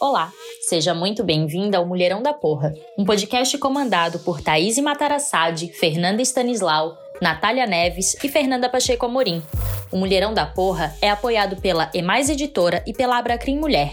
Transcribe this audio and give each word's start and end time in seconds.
Olá, 0.00 0.32
seja 0.60 0.94
muito 0.94 1.24
bem-vinda 1.24 1.76
ao 1.76 1.84
Mulherão 1.84 2.22
da 2.22 2.32
Porra, 2.32 2.72
um 2.96 3.04
podcast 3.04 3.58
comandado 3.58 4.20
por 4.20 4.40
Thaís 4.40 4.78
Matarassade, 4.78 5.72
Fernanda 5.72 6.22
Stanislau, 6.22 6.96
Natália 7.20 7.66
Neves 7.66 8.14
e 8.22 8.28
Fernanda 8.28 8.68
Pacheco 8.68 9.06
Amorim. 9.06 9.42
O 9.90 9.96
Mulherão 9.96 10.32
da 10.32 10.46
Porra 10.46 10.94
é 11.02 11.10
apoiado 11.10 11.60
pela 11.60 11.90
Emais 11.92 12.30
Editora 12.30 12.80
e 12.86 12.92
pela 12.92 13.18
Abracrim 13.18 13.58
Mulher. 13.58 13.92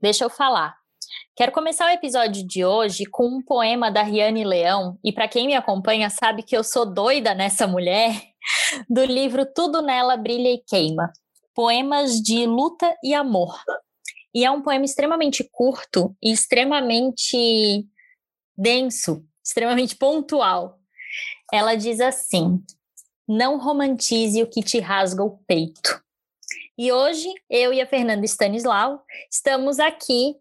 deixa 0.00 0.24
eu 0.24 0.30
falar. 0.30 0.74
Quero 1.36 1.52
começar 1.52 1.86
o 1.86 1.94
episódio 1.94 2.46
de 2.46 2.64
hoje 2.64 3.04
com 3.04 3.26
um 3.26 3.42
poema 3.42 3.90
da 3.90 4.02
Riane 4.02 4.44
Leão, 4.44 4.98
e 5.04 5.12
para 5.12 5.28
quem 5.28 5.46
me 5.46 5.54
acompanha 5.54 6.10
sabe 6.10 6.42
que 6.42 6.56
eu 6.56 6.62
sou 6.62 6.86
doida 6.86 7.34
nessa 7.34 7.66
mulher, 7.66 8.12
do 8.88 9.04
livro 9.04 9.46
Tudo 9.46 9.82
Nela 9.82 10.16
Brilha 10.16 10.50
e 10.50 10.58
Queima. 10.58 11.12
Poemas 11.54 12.20
de 12.20 12.46
luta 12.46 12.94
e 13.02 13.12
amor. 13.12 13.58
E 14.34 14.44
é 14.44 14.50
um 14.50 14.62
poema 14.62 14.84
extremamente 14.84 15.48
curto 15.50 16.16
e 16.22 16.32
extremamente 16.32 17.84
denso, 18.56 19.24
extremamente 19.44 19.96
pontual. 19.96 20.78
Ela 21.52 21.74
diz 21.74 22.00
assim: 22.00 22.62
Não 23.26 23.58
romantize 23.58 24.42
o 24.42 24.46
que 24.46 24.62
te 24.62 24.78
rasga 24.78 25.24
o 25.24 25.38
peito. 25.46 26.00
E 26.82 26.90
hoje, 26.90 27.28
eu 27.50 27.74
e 27.74 27.80
a 27.82 27.86
Fernanda 27.86 28.24
Stanislau 28.24 29.04
estamos 29.30 29.78
aqui 29.78 30.34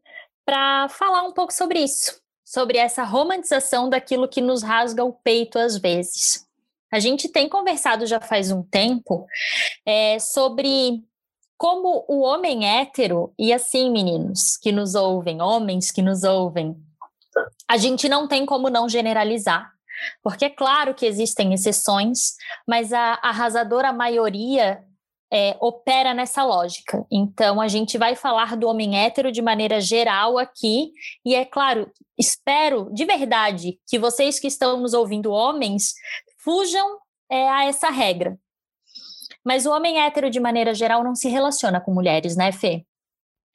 para 0.45 0.87
falar 0.87 1.23
um 1.23 1.33
pouco 1.33 1.51
sobre 1.51 1.81
isso, 1.81 2.21
sobre 2.45 2.77
essa 2.77 3.03
romantização 3.03 3.89
daquilo 3.89 4.25
que 4.25 4.39
nos 4.39 4.63
rasga 4.63 5.03
o 5.03 5.11
peito 5.11 5.59
às 5.59 5.77
vezes. 5.77 6.47
A 6.89 6.97
gente 6.97 7.27
tem 7.27 7.49
conversado 7.49 8.05
já 8.05 8.21
faz 8.21 8.51
um 8.51 8.63
tempo 8.63 9.27
é, 9.85 10.17
sobre 10.17 11.03
como 11.57 12.05
o 12.07 12.21
homem 12.21 12.65
hétero, 12.65 13.33
e 13.37 13.51
assim, 13.51 13.91
meninos 13.91 14.55
que 14.55 14.71
nos 14.71 14.95
ouvem, 14.95 15.41
homens 15.41 15.91
que 15.91 16.01
nos 16.01 16.23
ouvem, 16.23 16.73
a 17.67 17.75
gente 17.75 18.07
não 18.07 18.29
tem 18.29 18.45
como 18.45 18.69
não 18.69 18.87
generalizar. 18.87 19.73
Porque 20.23 20.45
é 20.45 20.49
claro 20.49 20.93
que 20.93 21.05
existem 21.05 21.53
exceções, 21.53 22.37
mas 22.65 22.93
a 22.93 23.19
arrasadora 23.21 23.91
maioria 23.91 24.81
é, 25.31 25.55
opera 25.59 26.13
nessa 26.13 26.43
lógica. 26.43 27.05
Então, 27.11 27.61
a 27.61 27.67
gente 27.67 27.97
vai 27.97 28.15
falar 28.15 28.57
do 28.57 28.67
homem 28.67 28.97
hétero 28.97 29.31
de 29.31 29.41
maneira 29.41 29.79
geral 29.79 30.37
aqui, 30.37 30.91
e 31.25 31.35
é 31.35 31.45
claro, 31.45 31.91
espero 32.17 32.89
de 32.93 33.05
verdade 33.05 33.79
que 33.87 33.99
vocês 33.99 34.39
que 34.39 34.47
estão 34.47 34.79
nos 34.79 34.93
ouvindo, 34.93 35.31
homens, 35.31 35.93
fujam 36.43 36.97
é, 37.29 37.47
a 37.49 37.65
essa 37.65 37.89
regra. 37.89 38.37
Mas 39.45 39.65
o 39.65 39.71
homem 39.71 40.01
hétero, 40.01 40.29
de 40.29 40.39
maneira 40.39 40.73
geral, 40.73 41.03
não 41.03 41.15
se 41.15 41.29
relaciona 41.29 41.79
com 41.79 41.93
mulheres, 41.93 42.35
né, 42.35 42.51
Fê? 42.51 42.83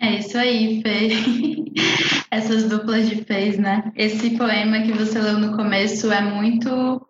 É 0.00 0.18
isso 0.18 0.36
aí, 0.38 0.82
Fê. 0.82 1.08
Essas 2.30 2.68
duplas 2.68 3.08
de 3.08 3.24
Fês, 3.24 3.58
né? 3.58 3.92
Esse 3.94 4.36
poema 4.36 4.82
que 4.82 4.92
você 4.92 5.20
leu 5.20 5.38
no 5.38 5.56
começo 5.56 6.10
é 6.10 6.20
muito 6.20 7.06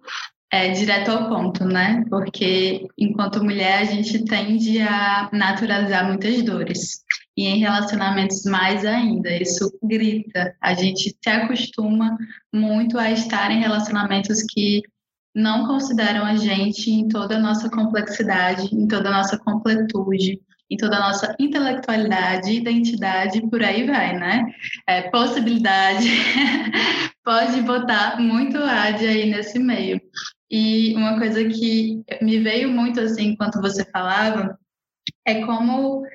é, 0.55 0.69
direto 0.69 1.11
ao 1.11 1.29
ponto, 1.29 1.65
né? 1.65 2.05
Porque 2.09 2.87
enquanto 2.97 3.43
mulher 3.43 3.81
a 3.81 3.85
gente 3.85 4.25
tende 4.25 4.81
a 4.81 5.29
naturalizar 5.33 6.07
muitas 6.07 6.41
dores. 6.45 7.03
E 7.37 7.45
em 7.47 7.59
relacionamentos 7.59 8.45
mais 8.45 8.85
ainda, 8.85 9.37
isso 9.37 9.77
grita. 9.83 10.55
A 10.61 10.73
gente 10.73 11.11
se 11.21 11.29
acostuma 11.29 12.17
muito 12.53 12.97
a 12.97 13.11
estar 13.11 13.51
em 13.51 13.59
relacionamentos 13.59 14.45
que 14.45 14.81
não 15.35 15.67
consideram 15.67 16.25
a 16.25 16.37
gente 16.37 16.89
em 16.89 17.09
toda 17.09 17.37
a 17.37 17.41
nossa 17.41 17.69
complexidade, 17.69 18.73
em 18.73 18.87
toda 18.87 19.09
a 19.09 19.13
nossa 19.13 19.37
completude, 19.37 20.41
em 20.71 20.77
toda 20.77 20.99
a 20.99 21.09
nossa 21.09 21.35
intelectualidade, 21.41 22.53
identidade, 22.53 23.43
por 23.51 23.61
aí 23.61 23.85
vai, 23.87 24.17
né? 24.17 24.55
É, 24.87 25.03
possibilidade, 25.11 26.09
pode 27.25 27.61
botar 27.63 28.21
muito 28.21 28.59
ad 28.59 29.05
aí 29.05 29.29
nesse 29.31 29.59
meio. 29.59 30.01
E 30.57 30.95
uma 30.95 31.19
coisa 31.19 31.45
que 31.49 32.05
me 32.23 32.39
veio 32.39 32.71
muito 32.71 33.01
assim 33.01 33.31
enquanto 33.31 33.61
você 33.61 33.85
falava 33.91 34.57
é 35.27 35.45
como 35.45 36.07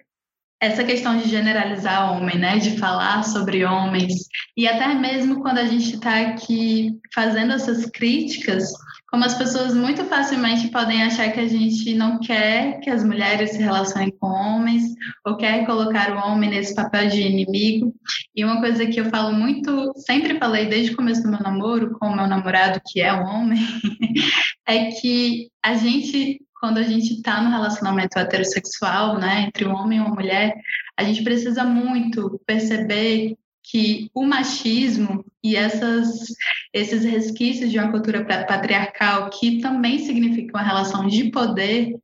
essa 0.61 0.81
questão 0.81 1.17
de 1.17 1.27
generalizar 1.27 2.13
homem, 2.13 2.39
né, 2.39 2.57
de 2.57 2.77
falar 2.77 3.23
sobre 3.23 3.65
homens. 3.65 4.13
E 4.55 4.65
até 4.65 4.93
mesmo 4.93 5.41
quando 5.41 5.57
a 5.57 5.65
gente 5.65 5.95
está 5.95 6.21
aqui 6.21 6.97
fazendo 7.13 7.51
essas 7.51 7.85
críticas, 7.87 8.71
como 9.11 9.25
as 9.25 9.33
pessoas 9.35 9.73
muito 9.73 10.05
facilmente 10.05 10.69
podem 10.69 11.03
achar 11.03 11.31
que 11.31 11.39
a 11.39 11.47
gente 11.47 11.93
não 11.95 12.19
quer 12.19 12.79
que 12.79 12.89
as 12.89 13.03
mulheres 13.03 13.51
se 13.51 13.57
relacionem 13.57 14.11
com 14.19 14.27
homens 14.27 14.83
ou 15.25 15.35
quer 15.35 15.65
colocar 15.65 16.11
o 16.11 16.29
homem 16.29 16.49
nesse 16.51 16.75
papel 16.75 17.09
de 17.09 17.21
inimigo. 17.21 17.93
E 18.35 18.45
uma 18.45 18.59
coisa 18.59 18.85
que 18.85 18.99
eu 18.99 19.05
falo 19.05 19.33
muito, 19.33 19.93
sempre 19.97 20.37
falei 20.37 20.67
desde 20.67 20.93
o 20.93 20.95
começo 20.95 21.23
do 21.23 21.29
meu 21.29 21.39
namoro 21.39 21.97
com 21.97 22.07
o 22.07 22.15
meu 22.15 22.27
namorado, 22.27 22.79
que 22.87 23.01
é 23.01 23.11
um 23.11 23.25
homem, 23.25 23.59
é 24.67 24.85
que 24.91 25.49
a 25.63 25.73
gente 25.73 26.39
quando 26.59 26.77
a 26.77 26.83
gente 26.83 27.13
está 27.13 27.41
no 27.41 27.49
relacionamento 27.49 28.19
heterossexual, 28.19 29.17
né, 29.17 29.45
entre 29.47 29.65
um 29.65 29.73
homem 29.73 29.97
e 29.97 30.01
uma 30.01 30.13
mulher, 30.13 30.53
a 30.97 31.05
gente 31.05 31.23
precisa 31.23 31.63
muito 31.63 32.37
perceber 32.45 33.37
que 33.69 34.09
o 34.15 34.25
machismo 34.25 35.23
e 35.43 35.55
essas, 35.55 36.25
esses 36.73 37.03
resquícios 37.03 37.69
de 37.69 37.77
uma 37.77 37.91
cultura 37.91 38.25
patriarcal, 38.25 39.29
que 39.29 39.61
também 39.61 39.99
significa 39.99 40.57
uma 40.57 40.65
relação 40.65 41.07
de 41.07 41.29
poder, 41.29 41.95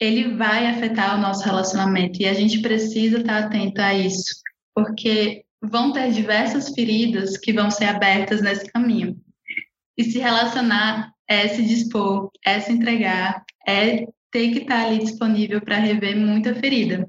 ele 0.00 0.36
vai 0.36 0.66
afetar 0.66 1.16
o 1.16 1.20
nosso 1.20 1.44
relacionamento 1.44 2.22
e 2.22 2.26
a 2.26 2.34
gente 2.34 2.60
precisa 2.60 3.18
estar 3.18 3.44
atento 3.44 3.80
a 3.80 3.92
isso, 3.94 4.34
porque 4.74 5.44
vão 5.60 5.92
ter 5.92 6.12
diversas 6.12 6.70
feridas 6.70 7.36
que 7.36 7.52
vão 7.52 7.70
ser 7.70 7.86
abertas 7.86 8.40
nesse 8.40 8.70
caminho. 8.70 9.16
E 9.98 10.04
se 10.04 10.18
relacionar 10.18 11.12
é 11.28 11.48
se 11.48 11.64
dispor, 11.64 12.30
é 12.44 12.60
se 12.60 12.72
entregar, 12.72 13.44
é 13.66 14.06
ter 14.30 14.52
que 14.52 14.60
estar 14.60 14.86
ali 14.86 14.98
disponível 14.98 15.60
para 15.60 15.76
rever 15.76 16.16
muita 16.16 16.54
ferida. 16.54 17.08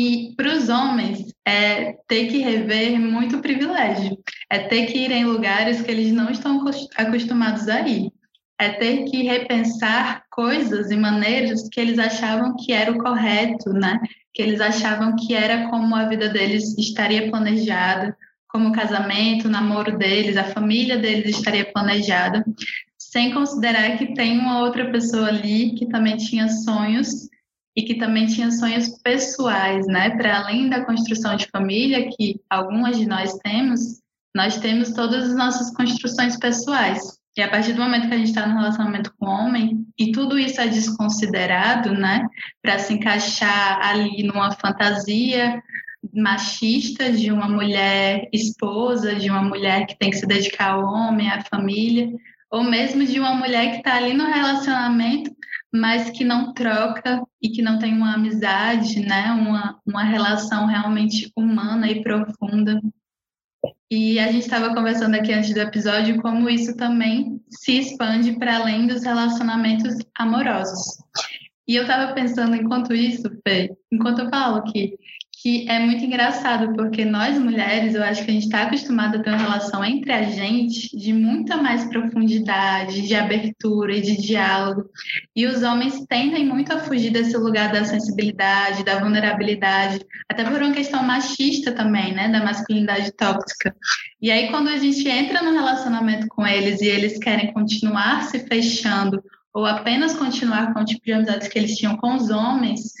E 0.00 0.32
para 0.36 0.56
os 0.56 0.68
homens, 0.68 1.34
é 1.44 1.96
ter 2.06 2.28
que 2.28 2.38
rever 2.38 3.00
muito 3.00 3.40
privilégio, 3.40 4.16
é 4.48 4.60
ter 4.60 4.86
que 4.86 4.96
ir 4.96 5.10
em 5.10 5.24
lugares 5.24 5.82
que 5.82 5.90
eles 5.90 6.12
não 6.12 6.30
estão 6.30 6.64
acostumados 6.96 7.68
a 7.68 7.80
ir, 7.80 8.12
é 8.60 8.68
ter 8.68 9.06
que 9.06 9.24
repensar 9.24 10.22
coisas 10.30 10.92
e 10.92 10.96
maneiras 10.96 11.68
que 11.68 11.80
eles 11.80 11.98
achavam 11.98 12.54
que 12.54 12.72
era 12.72 12.92
o 12.92 12.98
correto, 12.98 13.72
né? 13.72 13.98
Que 14.32 14.40
eles 14.40 14.60
achavam 14.60 15.16
que 15.16 15.34
era 15.34 15.68
como 15.68 15.96
a 15.96 16.04
vida 16.04 16.28
deles 16.28 16.78
estaria 16.78 17.28
planejada, 17.28 18.16
como 18.46 18.68
o 18.68 18.72
casamento, 18.72 19.48
o 19.48 19.50
namoro 19.50 19.98
deles, 19.98 20.36
a 20.36 20.44
família 20.44 20.96
deles 20.96 21.36
estaria 21.36 21.72
planejada, 21.72 22.44
sem 22.96 23.34
considerar 23.34 23.98
que 23.98 24.14
tem 24.14 24.38
uma 24.38 24.60
outra 24.60 24.92
pessoa 24.92 25.26
ali 25.26 25.74
que 25.74 25.88
também 25.88 26.16
tinha 26.16 26.48
sonhos 26.48 27.28
e 27.78 27.82
que 27.82 27.94
também 27.94 28.26
tinha 28.26 28.50
sonhos 28.50 28.88
pessoais, 29.04 29.86
né? 29.86 30.10
Para 30.10 30.38
além 30.38 30.68
da 30.68 30.84
construção 30.84 31.36
de 31.36 31.46
família, 31.46 32.10
que 32.10 32.40
algumas 32.50 32.98
de 32.98 33.06
nós 33.06 33.34
temos, 33.34 34.00
nós 34.34 34.56
temos 34.56 34.90
todas 34.90 35.28
as 35.30 35.36
nossas 35.36 35.72
construções 35.72 36.36
pessoais. 36.36 37.00
E 37.36 37.40
a 37.40 37.48
partir 37.48 37.74
do 37.74 37.80
momento 37.80 38.08
que 38.08 38.14
a 38.14 38.18
gente 38.18 38.30
está 38.30 38.48
no 38.48 38.56
relacionamento 38.58 39.14
com 39.16 39.26
o 39.26 39.30
homem, 39.30 39.86
e 39.96 40.10
tudo 40.10 40.36
isso 40.36 40.60
é 40.60 40.66
desconsiderado, 40.66 41.92
né? 41.92 42.26
Para 42.60 42.80
se 42.80 42.94
encaixar 42.94 43.78
ali 43.80 44.24
numa 44.24 44.50
fantasia 44.50 45.62
machista 46.12 47.12
de 47.12 47.30
uma 47.30 47.48
mulher 47.48 48.28
esposa, 48.32 49.14
de 49.14 49.30
uma 49.30 49.42
mulher 49.42 49.86
que 49.86 49.96
tem 49.96 50.10
que 50.10 50.16
se 50.16 50.26
dedicar 50.26 50.72
ao 50.72 50.82
homem, 50.82 51.30
à 51.30 51.44
família, 51.44 52.10
ou 52.50 52.64
mesmo 52.64 53.06
de 53.06 53.20
uma 53.20 53.36
mulher 53.36 53.70
que 53.70 53.76
está 53.76 53.94
ali 53.94 54.14
no 54.14 54.24
relacionamento, 54.24 55.30
mas 55.72 56.10
que 56.10 56.24
não 56.24 56.52
troca 56.52 57.22
e 57.42 57.50
que 57.50 57.62
não 57.62 57.78
tem 57.78 57.94
uma 57.94 58.14
amizade, 58.14 59.00
né? 59.00 59.30
uma, 59.32 59.78
uma 59.86 60.02
relação 60.02 60.66
realmente 60.66 61.30
humana 61.36 61.90
e 61.90 62.02
profunda. 62.02 62.80
E 63.90 64.18
a 64.18 64.30
gente 64.30 64.42
estava 64.44 64.74
conversando 64.74 65.14
aqui 65.14 65.32
antes 65.32 65.52
do 65.52 65.60
episódio 65.60 66.20
como 66.20 66.48
isso 66.48 66.76
também 66.76 67.40
se 67.48 67.78
expande 67.78 68.38
para 68.38 68.56
além 68.56 68.86
dos 68.86 69.02
relacionamentos 69.02 69.94
amorosos. 70.16 70.98
E 71.66 71.74
eu 71.74 71.82
estava 71.82 72.14
pensando, 72.14 72.56
enquanto 72.56 72.94
isso, 72.94 73.30
Fê, 73.46 73.70
enquanto 73.92 74.20
eu 74.20 74.30
falo 74.30 74.62
que, 74.72 74.98
que 75.40 75.68
é 75.68 75.78
muito 75.78 76.04
engraçado, 76.04 76.74
porque 76.74 77.04
nós 77.04 77.38
mulheres, 77.38 77.94
eu 77.94 78.02
acho 78.02 78.24
que 78.24 78.30
a 78.30 78.34
gente 78.34 78.46
está 78.46 78.62
acostumada 78.62 79.18
a 79.18 79.22
ter 79.22 79.30
uma 79.30 79.38
relação 79.38 79.84
entre 79.84 80.10
a 80.10 80.24
gente 80.24 80.96
de 80.96 81.12
muita 81.12 81.56
mais 81.56 81.84
profundidade, 81.84 83.06
de 83.06 83.14
abertura 83.14 83.96
e 83.96 84.00
de 84.00 84.20
diálogo. 84.20 84.90
E 85.36 85.46
os 85.46 85.62
homens 85.62 86.04
tendem 86.08 86.44
muito 86.44 86.72
a 86.72 86.80
fugir 86.80 87.10
desse 87.10 87.36
lugar 87.36 87.70
da 87.70 87.84
sensibilidade, 87.84 88.84
da 88.84 88.98
vulnerabilidade, 88.98 90.04
até 90.28 90.42
por 90.42 90.60
uma 90.60 90.72
questão 90.72 91.04
machista 91.04 91.70
também, 91.70 92.12
né, 92.12 92.28
da 92.28 92.42
masculinidade 92.42 93.12
tóxica. 93.12 93.76
E 94.20 94.32
aí, 94.32 94.50
quando 94.50 94.66
a 94.66 94.76
gente 94.76 95.08
entra 95.08 95.40
no 95.40 95.52
relacionamento 95.52 96.26
com 96.26 96.44
eles 96.44 96.80
e 96.80 96.88
eles 96.88 97.16
querem 97.16 97.52
continuar 97.52 98.24
se 98.24 98.40
fechando 98.40 99.22
ou 99.54 99.64
apenas 99.64 100.14
continuar 100.14 100.74
com 100.74 100.80
o 100.80 100.84
tipo 100.84 101.04
de 101.04 101.12
amizades 101.12 101.46
que 101.46 101.58
eles 101.58 101.76
tinham 101.76 101.96
com 101.96 102.16
os 102.16 102.28
homens, 102.28 102.92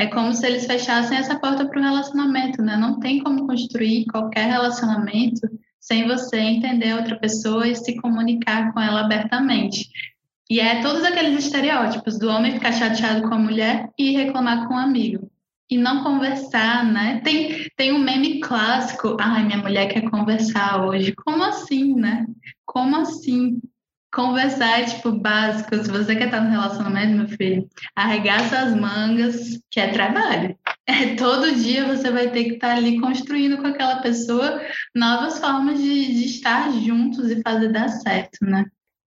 é 0.00 0.06
como 0.06 0.32
se 0.32 0.46
eles 0.46 0.64
fechassem 0.64 1.18
essa 1.18 1.38
porta 1.38 1.66
para 1.68 1.78
o 1.78 1.82
relacionamento, 1.82 2.62
né? 2.62 2.74
Não 2.74 2.98
tem 2.98 3.22
como 3.22 3.46
construir 3.46 4.06
qualquer 4.06 4.46
relacionamento 4.46 5.46
sem 5.78 6.08
você 6.08 6.38
entender 6.38 6.94
outra 6.94 7.18
pessoa 7.18 7.68
e 7.68 7.76
se 7.76 7.94
comunicar 8.00 8.72
com 8.72 8.80
ela 8.80 9.02
abertamente. 9.02 9.90
E 10.48 10.58
é 10.58 10.80
todos 10.80 11.04
aqueles 11.04 11.44
estereótipos 11.44 12.18
do 12.18 12.30
homem 12.30 12.54
ficar 12.54 12.72
chateado 12.72 13.28
com 13.28 13.34
a 13.34 13.38
mulher 13.38 13.90
e 13.98 14.12
reclamar 14.12 14.66
com 14.66 14.72
o 14.72 14.76
um 14.78 14.80
amigo. 14.80 15.30
E 15.68 15.76
não 15.76 16.02
conversar, 16.02 16.82
né? 16.82 17.20
Tem, 17.22 17.68
tem 17.76 17.92
um 17.92 17.98
meme 17.98 18.40
clássico, 18.40 19.18
ai, 19.20 19.44
minha 19.44 19.58
mulher 19.58 19.86
quer 19.88 20.08
conversar 20.08 20.82
hoje. 20.82 21.12
Como 21.12 21.44
assim, 21.44 21.94
né? 21.94 22.24
Como 22.64 22.96
assim? 22.96 23.60
Conversar 24.12 24.80
é, 24.80 24.84
tipo, 24.84 25.12
básico. 25.12 25.76
Se 25.76 25.90
você 25.90 26.16
quer 26.16 26.26
estar 26.26 26.40
no 26.40 26.50
relacionamento, 26.50 27.16
meu 27.16 27.28
filho, 27.28 27.68
arregaça 27.94 28.58
as 28.58 28.74
mangas, 28.74 29.60
que 29.70 29.78
é 29.78 29.92
trabalho. 29.92 30.56
É, 30.86 31.14
todo 31.14 31.54
dia 31.54 31.86
você 31.86 32.10
vai 32.10 32.30
ter 32.30 32.44
que 32.44 32.54
estar 32.54 32.76
ali 32.76 33.00
construindo 33.00 33.58
com 33.58 33.68
aquela 33.68 34.02
pessoa 34.02 34.60
novas 34.94 35.38
formas 35.38 35.78
de, 35.78 36.14
de 36.14 36.24
estar 36.24 36.72
juntos 36.72 37.30
e 37.30 37.40
fazer 37.42 37.68
dar 37.68 37.88
certo, 37.88 38.38
né? 38.42 38.64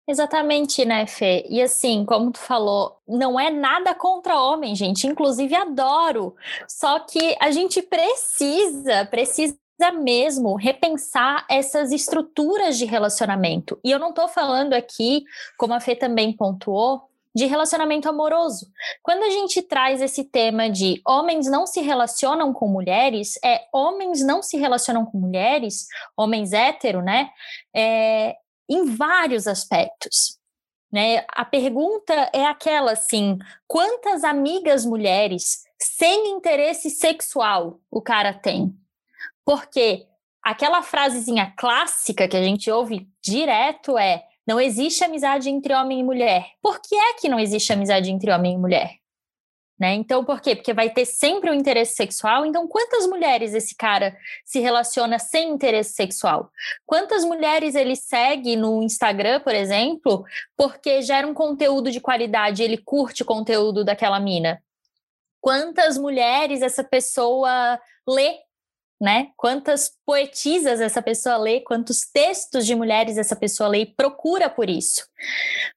Exatamente, 0.08 0.84
né, 0.84 1.08
Fê? 1.08 1.46
E 1.50 1.62
assim, 1.62 2.04
como 2.06 2.32
tu 2.32 2.40
falou, 2.40 2.98
não 3.08 3.40
é 3.40 3.50
nada 3.50 3.94
contra 3.94 4.42
homem, 4.42 4.76
gente. 4.76 5.08
Inclusive, 5.08 5.56
adoro. 5.56 6.36
Só 6.68 7.00
que 7.00 7.36
a 7.40 7.50
gente 7.52 7.82
precisa, 7.82 9.06
precisa 9.06 9.56
mesmo 9.90 10.56
repensar 10.56 11.46
essas 11.50 11.92
estruturas 11.92 12.78
de 12.78 12.86
relacionamento. 12.86 13.80
E 13.84 13.90
eu 13.90 13.98
não 13.98 14.10
estou 14.10 14.28
falando 14.28 14.74
aqui, 14.74 15.24
como 15.58 15.74
a 15.74 15.80
Fê 15.80 15.96
também 15.96 16.36
pontuou, 16.36 17.10
de 17.34 17.46
relacionamento 17.46 18.10
amoroso. 18.10 18.68
Quando 19.02 19.24
a 19.24 19.30
gente 19.30 19.62
traz 19.62 20.02
esse 20.02 20.26
tema 20.26 20.70
de 20.70 21.02
homens 21.08 21.48
não 21.48 21.66
se 21.66 21.80
relacionam 21.80 22.54
com 22.54 22.68
mulheres, 22.68 23.40
é 23.44 23.62
homens 23.74 24.22
não 24.22 24.44
se 24.44 24.58
relacionam 24.58 25.06
com 25.06 25.18
mulheres, 25.18 25.88
homens 26.16 26.52
hétero, 26.52 27.02
né? 27.02 27.30
É, 27.74 28.36
em 28.70 28.86
vários 28.96 29.48
aspectos. 29.48 30.38
Né? 30.92 31.24
A 31.30 31.46
pergunta 31.46 32.14
é 32.34 32.46
aquela 32.46 32.92
assim: 32.92 33.38
quantas 33.66 34.26
amigas 34.26 34.86
mulheres 34.86 35.64
sem 35.80 36.32
interesse 36.32 36.90
sexual 36.90 37.80
o 37.90 38.02
cara 38.02 38.34
tem? 38.34 38.76
Porque 39.46 40.06
aquela 40.44 40.82
frasezinha 40.82 41.54
clássica 41.58 42.28
que 42.28 42.38
a 42.38 42.44
gente 42.44 42.70
ouve 42.70 43.08
direto 43.22 43.98
é: 43.98 44.24
não 44.46 44.60
existe 44.60 45.04
amizade 45.04 45.50
entre 45.50 45.74
homem 45.74 46.00
e 46.00 46.04
mulher. 46.04 46.48
Por 46.62 46.82
que 46.82 46.96
é 46.96 47.14
que 47.14 47.30
não 47.30 47.40
existe 47.40 47.72
amizade 47.72 48.12
entre 48.12 48.32
homem 48.32 48.54
e 48.54 48.58
mulher? 48.58 49.02
Né? 49.82 49.96
Então, 49.96 50.24
por 50.24 50.40
quê? 50.42 50.56
Porque 50.56 50.76
vai 50.76 50.92
ter 50.92 51.06
sempre 51.06 51.50
um 51.50 51.56
interesse 51.56 51.96
sexual. 51.96 52.46
Então, 52.46 52.68
quantas 52.68 53.08
mulheres 53.08 53.56
esse 53.56 53.76
cara 53.76 54.16
se 54.46 54.60
relaciona 54.60 55.18
sem 55.18 55.50
interesse 55.50 55.94
sexual? 55.94 56.52
Quantas 56.86 57.26
mulheres 57.26 57.74
ele 57.74 57.96
segue 57.96 58.56
no 58.56 58.84
Instagram, 58.84 59.40
por 59.40 59.56
exemplo, 59.56 60.24
porque 60.56 61.02
gera 61.02 61.28
um 61.28 61.34
conteúdo 61.34 61.90
de 61.90 62.00
qualidade, 62.00 62.62
ele 62.62 62.78
curte 62.78 63.24
o 63.24 63.26
conteúdo 63.26 63.84
daquela 63.84 64.20
mina? 64.20 64.62
Quantas 65.40 65.98
mulheres 65.98 66.62
essa 66.62 66.84
pessoa 66.84 67.80
lê 68.08 68.36
né? 69.02 69.30
Quantas 69.36 69.92
poetisas 70.06 70.80
essa 70.80 71.02
pessoa 71.02 71.36
lê, 71.36 71.60
quantos 71.60 72.06
textos 72.06 72.68
de 72.68 72.76
mulheres 72.76 73.18
essa 73.18 73.36
pessoa 73.36 73.68
lê 73.68 73.80
e 73.80 73.86
procura 73.88 74.48
por 74.48 74.70
isso. 74.70 75.08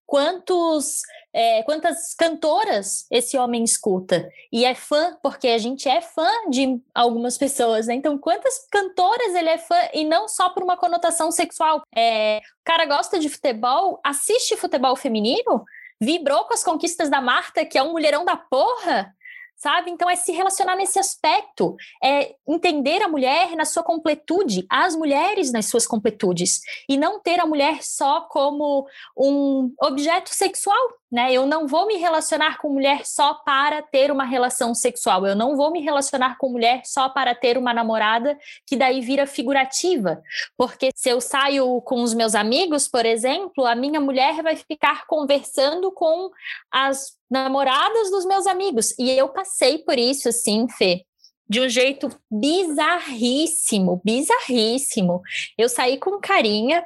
Quantos, 0.05 1.01
é, 1.33 1.63
quantas 1.63 2.15
cantoras 2.15 3.07
esse 3.11 3.39
homem 3.39 3.65
escuta 3.65 4.29
e 4.53 4.67
é 4.67 4.75
fã, 4.75 5.17
porque 5.23 5.49
a 5.49 5.57
gente 5.57 5.89
é 5.89 6.03
fã 6.03 6.29
de 6.51 6.79
algumas 6.95 7.39
pessoas, 7.39 7.87
né? 7.87 7.95
Então, 7.95 8.19
quantas 8.19 8.67
cantoras 8.71 9.35
ele 9.35 9.49
é 9.49 9.57
fã 9.57 9.89
e 9.95 10.05
não 10.05 10.29
só 10.29 10.51
por 10.51 10.63
uma 10.63 10.77
conotação 10.77 11.33
sexual? 11.33 11.83
É, 11.97 12.43
o 12.61 12.65
cara 12.65 12.85
gosta 12.85 13.19
de 13.19 13.31
futebol, 13.31 13.99
assiste 14.05 14.55
futebol 14.55 14.95
feminino, 14.97 15.65
vibrou 15.99 16.45
com 16.45 16.53
as 16.53 16.63
conquistas 16.63 17.09
da 17.09 17.23
Marta, 17.23 17.65
que 17.65 17.79
é 17.79 17.83
um 17.83 17.93
mulherão 17.93 18.23
da 18.23 18.37
porra, 18.37 19.15
sabe? 19.65 19.91
Então 19.91 20.11
é 20.11 20.15
se 20.15 20.31
relacionar 20.31 20.77
nesse 20.77 20.99
aspecto, 20.99 21.75
é 22.03 22.35
entender 22.47 23.03
a 23.03 23.09
mulher 23.09 23.57
na 23.57 23.65
sua 23.65 23.83
completude, 23.83 24.67
as 24.69 24.95
mulheres 24.95 25.51
nas 25.51 25.65
suas 25.65 25.87
completudes, 25.87 26.61
e 26.87 26.99
não 26.99 27.19
ter 27.19 27.41
a 27.41 27.47
mulher 27.47 27.83
só 27.83 28.21
como 28.21 28.87
um 29.17 29.73
objeto 29.81 30.29
sexual, 30.35 30.77
né? 31.15 31.33
Eu 31.33 31.47
não 31.47 31.69
vou 31.69 31.87
me 31.87 31.95
relacionar 31.95 32.59
com 32.59 32.69
mulher 32.69 33.07
só 33.07 33.35
para 33.35 33.81
ter 33.81 34.11
uma 34.11 34.25
relação 34.25 34.75
sexual. 34.75 35.25
Eu 35.25 35.37
não 35.37 35.57
vou 35.57 35.71
me 35.71 35.81
relacionar 35.81 36.37
com 36.39 36.49
mulher 36.49 36.83
só 36.85 37.09
para 37.09 37.37
ter 37.37 37.57
uma 37.57 37.73
namorada 37.73 38.37
que 38.67 38.75
daí 38.75 39.01
vira 39.01 39.25
figurativa. 39.25 40.21
Porque 40.57 40.91
se 40.93 41.09
eu 41.09 41.21
saio 41.21 41.81
com 41.83 42.03
os 42.03 42.13
meus 42.13 42.35
amigos, 42.35 42.89
por 42.89 43.07
exemplo, 43.07 43.65
a 43.65 43.77
minha 43.77 44.01
mulher 44.01 44.43
vai 44.43 44.57
ficar 44.57 45.07
conversando 45.07 45.93
com 45.93 46.31
as 46.69 47.13
namoradas 47.31 48.11
dos 48.11 48.27
meus 48.27 48.45
amigos. 48.49 48.93
E 48.99 49.09
eu 49.13 49.29
passei 49.29 49.79
por 49.79 49.97
isso, 49.97 50.29
assim, 50.29 50.67
Fê 50.69 51.05
de 51.49 51.61
um 51.61 51.69
jeito 51.69 52.09
bizarríssimo, 52.31 54.01
bizarríssimo. 54.05 55.21
Eu 55.57 55.69
saí 55.69 55.99
com 55.99 56.19
carinha, 56.19 56.85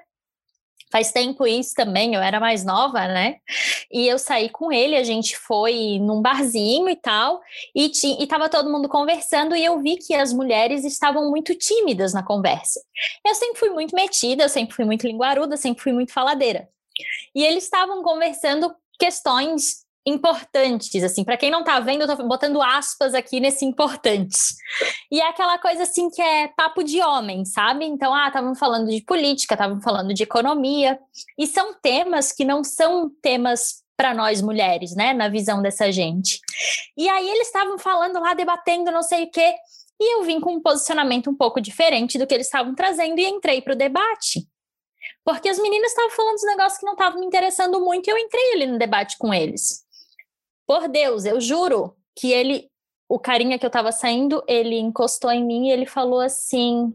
Faz 0.90 1.12
tempo 1.12 1.46
isso 1.46 1.74
também, 1.74 2.14
eu 2.14 2.22
era 2.22 2.40
mais 2.40 2.64
nova, 2.64 3.06
né? 3.06 3.36
E 3.92 4.06
eu 4.06 4.18
saí 4.18 4.48
com 4.48 4.72
ele, 4.72 4.96
a 4.96 5.02
gente 5.02 5.36
foi 5.36 5.98
num 6.00 6.22
barzinho 6.22 6.88
e 6.88 6.96
tal, 6.96 7.40
e, 7.74 7.90
e 8.20 8.26
tava 8.26 8.48
todo 8.48 8.70
mundo 8.70 8.88
conversando, 8.88 9.54
e 9.54 9.64
eu 9.64 9.78
vi 9.80 9.96
que 9.96 10.14
as 10.14 10.32
mulheres 10.32 10.84
estavam 10.84 11.30
muito 11.30 11.54
tímidas 11.54 12.14
na 12.14 12.22
conversa. 12.22 12.80
Eu 13.26 13.34
sempre 13.34 13.58
fui 13.58 13.70
muito 13.70 13.94
metida, 13.94 14.44
eu 14.44 14.48
sempre 14.48 14.74
fui 14.74 14.84
muito 14.84 15.06
linguaruda, 15.06 15.56
sempre 15.56 15.82
fui 15.82 15.92
muito 15.92 16.12
faladeira. 16.12 16.68
E 17.34 17.44
eles 17.44 17.64
estavam 17.64 18.02
conversando 18.02 18.74
questões 18.98 19.86
importantes, 20.08 21.02
assim, 21.02 21.24
para 21.24 21.36
quem 21.36 21.50
não 21.50 21.62
tá 21.62 21.78
vendo, 21.80 22.02
eu 22.02 22.16
tô 22.16 22.22
botando 22.26 22.60
aspas 22.62 23.14
aqui 23.14 23.40
nesse 23.40 23.64
importantes. 23.64 24.56
E 25.10 25.20
é 25.20 25.28
aquela 25.28 25.58
coisa 25.58 25.82
assim 25.82 26.10
que 26.10 26.22
é 26.22 26.48
papo 26.48 26.82
de 26.82 27.00
homem, 27.00 27.44
sabe? 27.44 27.84
Então, 27.84 28.14
ah, 28.14 28.28
estavam 28.28 28.54
falando 28.54 28.90
de 28.90 29.02
política, 29.02 29.54
estavam 29.54 29.80
falando 29.80 30.14
de 30.14 30.22
economia, 30.22 30.98
e 31.38 31.46
são 31.46 31.74
temas 31.80 32.32
que 32.32 32.44
não 32.44 32.64
são 32.64 33.10
temas 33.22 33.82
para 33.96 34.14
nós 34.14 34.40
mulheres, 34.40 34.94
né, 34.94 35.12
na 35.12 35.28
visão 35.28 35.60
dessa 35.60 35.90
gente. 35.90 36.40
E 36.96 37.08
aí 37.08 37.28
eles 37.28 37.48
estavam 37.48 37.78
falando 37.78 38.20
lá, 38.20 38.32
debatendo 38.32 38.92
não 38.92 39.02
sei 39.02 39.24
o 39.24 39.30
quê, 39.30 39.54
e 40.00 40.14
eu 40.14 40.22
vim 40.22 40.40
com 40.40 40.54
um 40.54 40.62
posicionamento 40.62 41.28
um 41.28 41.34
pouco 41.34 41.60
diferente 41.60 42.16
do 42.16 42.26
que 42.26 42.34
eles 42.34 42.46
estavam 42.46 42.74
trazendo 42.74 43.18
e 43.18 43.26
entrei 43.26 43.60
para 43.60 43.72
o 43.72 43.76
debate. 43.76 44.46
Porque 45.24 45.48
as 45.48 45.58
meninas 45.58 45.90
estavam 45.90 46.10
falando 46.10 46.34
dos 46.34 46.46
negócios 46.46 46.78
que 46.78 46.86
não 46.86 46.92
estavam 46.92 47.20
me 47.20 47.26
interessando 47.26 47.80
muito 47.80 48.08
e 48.08 48.10
eu 48.10 48.18
entrei 48.18 48.52
ali 48.54 48.66
no 48.66 48.78
debate 48.78 49.16
com 49.18 49.34
eles. 49.34 49.84
Por 50.68 50.86
Deus, 50.86 51.24
eu 51.24 51.40
juro 51.40 51.96
que 52.14 52.30
ele, 52.30 52.70
o 53.08 53.18
carinha 53.18 53.58
que 53.58 53.64
eu 53.64 53.70
tava 53.70 53.90
saindo, 53.90 54.44
ele 54.46 54.78
encostou 54.78 55.30
em 55.30 55.42
mim 55.42 55.68
e 55.68 55.72
ele 55.72 55.86
falou 55.86 56.20
assim: 56.20 56.92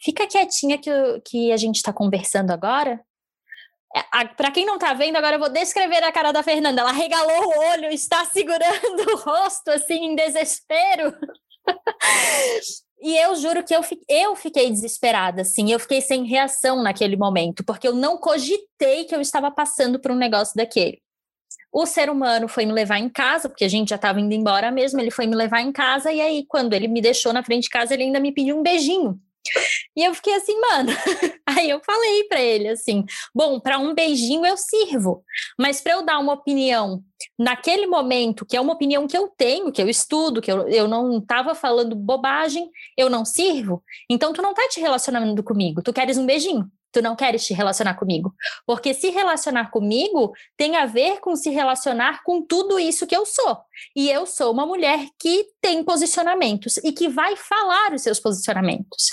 fica 0.00 0.28
quietinha 0.28 0.78
que, 0.78 0.90
que 1.24 1.50
a 1.50 1.56
gente 1.56 1.82
tá 1.82 1.92
conversando 1.92 2.52
agora. 2.52 3.00
É, 3.96 4.24
Para 4.28 4.52
quem 4.52 4.64
não 4.64 4.78
tá 4.78 4.94
vendo, 4.94 5.16
agora 5.16 5.34
eu 5.34 5.40
vou 5.40 5.48
descrever 5.48 6.04
a 6.04 6.12
cara 6.12 6.30
da 6.30 6.42
Fernanda. 6.44 6.82
Ela 6.82 6.92
regalou 6.92 7.48
o 7.48 7.58
olho, 7.72 7.90
está 7.90 8.24
segurando 8.30 9.12
o 9.12 9.16
rosto 9.16 9.70
assim 9.70 10.04
em 10.04 10.14
desespero. 10.14 11.12
E 13.00 13.16
eu 13.16 13.34
juro 13.34 13.64
que 13.64 13.74
eu, 13.74 13.80
eu 14.08 14.36
fiquei 14.36 14.70
desesperada, 14.70 15.42
assim, 15.42 15.70
eu 15.70 15.80
fiquei 15.80 16.00
sem 16.00 16.24
reação 16.24 16.82
naquele 16.82 17.16
momento, 17.16 17.64
porque 17.64 17.86
eu 17.86 17.94
não 17.94 18.18
cogitei 18.18 19.04
que 19.04 19.14
eu 19.14 19.20
estava 19.20 19.50
passando 19.50 19.98
por 19.98 20.12
um 20.12 20.16
negócio 20.16 20.54
daquele. 20.56 21.02
O 21.78 21.84
ser 21.84 22.08
humano 22.08 22.48
foi 22.48 22.64
me 22.64 22.72
levar 22.72 22.98
em 22.98 23.06
casa, 23.06 23.50
porque 23.50 23.62
a 23.62 23.68
gente 23.68 23.90
já 23.90 23.96
estava 23.96 24.18
indo 24.18 24.32
embora 24.32 24.70
mesmo. 24.70 24.98
Ele 24.98 25.10
foi 25.10 25.26
me 25.26 25.36
levar 25.36 25.60
em 25.60 25.70
casa, 25.70 26.10
e 26.10 26.22
aí, 26.22 26.46
quando 26.48 26.72
ele 26.72 26.88
me 26.88 27.02
deixou 27.02 27.34
na 27.34 27.44
frente 27.44 27.64
de 27.64 27.68
casa, 27.68 27.92
ele 27.92 28.04
ainda 28.04 28.18
me 28.18 28.32
pediu 28.32 28.58
um 28.58 28.62
beijinho. 28.62 29.20
E 29.94 30.02
eu 30.02 30.14
fiquei 30.14 30.34
assim, 30.36 30.58
mano. 30.58 30.90
Aí 31.46 31.68
eu 31.68 31.80
falei 31.84 32.24
para 32.24 32.40
ele 32.40 32.68
assim: 32.68 33.04
bom, 33.34 33.60
para 33.60 33.78
um 33.78 33.94
beijinho 33.94 34.44
eu 34.44 34.56
sirvo, 34.56 35.22
mas 35.56 35.80
para 35.80 35.92
eu 35.92 36.02
dar 36.04 36.18
uma 36.18 36.32
opinião 36.32 37.04
naquele 37.38 37.86
momento, 37.86 38.44
que 38.44 38.56
é 38.56 38.60
uma 38.60 38.72
opinião 38.72 39.06
que 39.06 39.16
eu 39.16 39.28
tenho, 39.28 39.70
que 39.70 39.80
eu 39.80 39.88
estudo, 39.88 40.40
que 40.40 40.50
eu, 40.50 40.66
eu 40.68 40.88
não 40.88 41.18
estava 41.18 41.54
falando 41.54 41.94
bobagem, 41.94 42.68
eu 42.96 43.08
não 43.08 43.24
sirvo. 43.24 43.84
Então 44.10 44.32
tu 44.32 44.42
não 44.42 44.54
tá 44.54 44.66
te 44.68 44.80
relacionando 44.80 45.42
comigo, 45.44 45.82
tu 45.82 45.92
queres 45.92 46.18
um 46.18 46.26
beijinho 46.26 46.68
tu 46.96 47.02
não 47.02 47.14
queres 47.14 47.44
te 47.44 47.52
relacionar 47.52 47.94
comigo. 47.94 48.34
Porque 48.64 48.94
se 48.94 49.10
relacionar 49.10 49.70
comigo 49.70 50.32
tem 50.56 50.76
a 50.76 50.86
ver 50.86 51.20
com 51.20 51.36
se 51.36 51.50
relacionar 51.50 52.22
com 52.24 52.40
tudo 52.40 52.78
isso 52.78 53.06
que 53.06 53.14
eu 53.14 53.26
sou. 53.26 53.58
E 53.94 54.08
eu 54.08 54.24
sou 54.24 54.50
uma 54.50 54.64
mulher 54.64 55.06
que 55.18 55.44
tem 55.60 55.84
posicionamentos 55.84 56.78
e 56.78 56.92
que 56.92 57.06
vai 57.06 57.36
falar 57.36 57.92
os 57.92 58.00
seus 58.00 58.18
posicionamentos. 58.18 59.10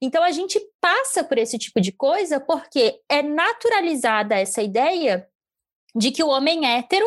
Então 0.00 0.22
a 0.22 0.30
gente 0.30 0.58
passa 0.80 1.22
por 1.22 1.36
esse 1.36 1.58
tipo 1.58 1.78
de 1.78 1.92
coisa 1.92 2.40
porque 2.40 2.98
é 3.06 3.22
naturalizada 3.22 4.34
essa 4.36 4.62
ideia 4.62 5.28
de 5.94 6.10
que 6.10 6.24
o 6.24 6.28
homem 6.28 6.66
hétero, 6.66 7.04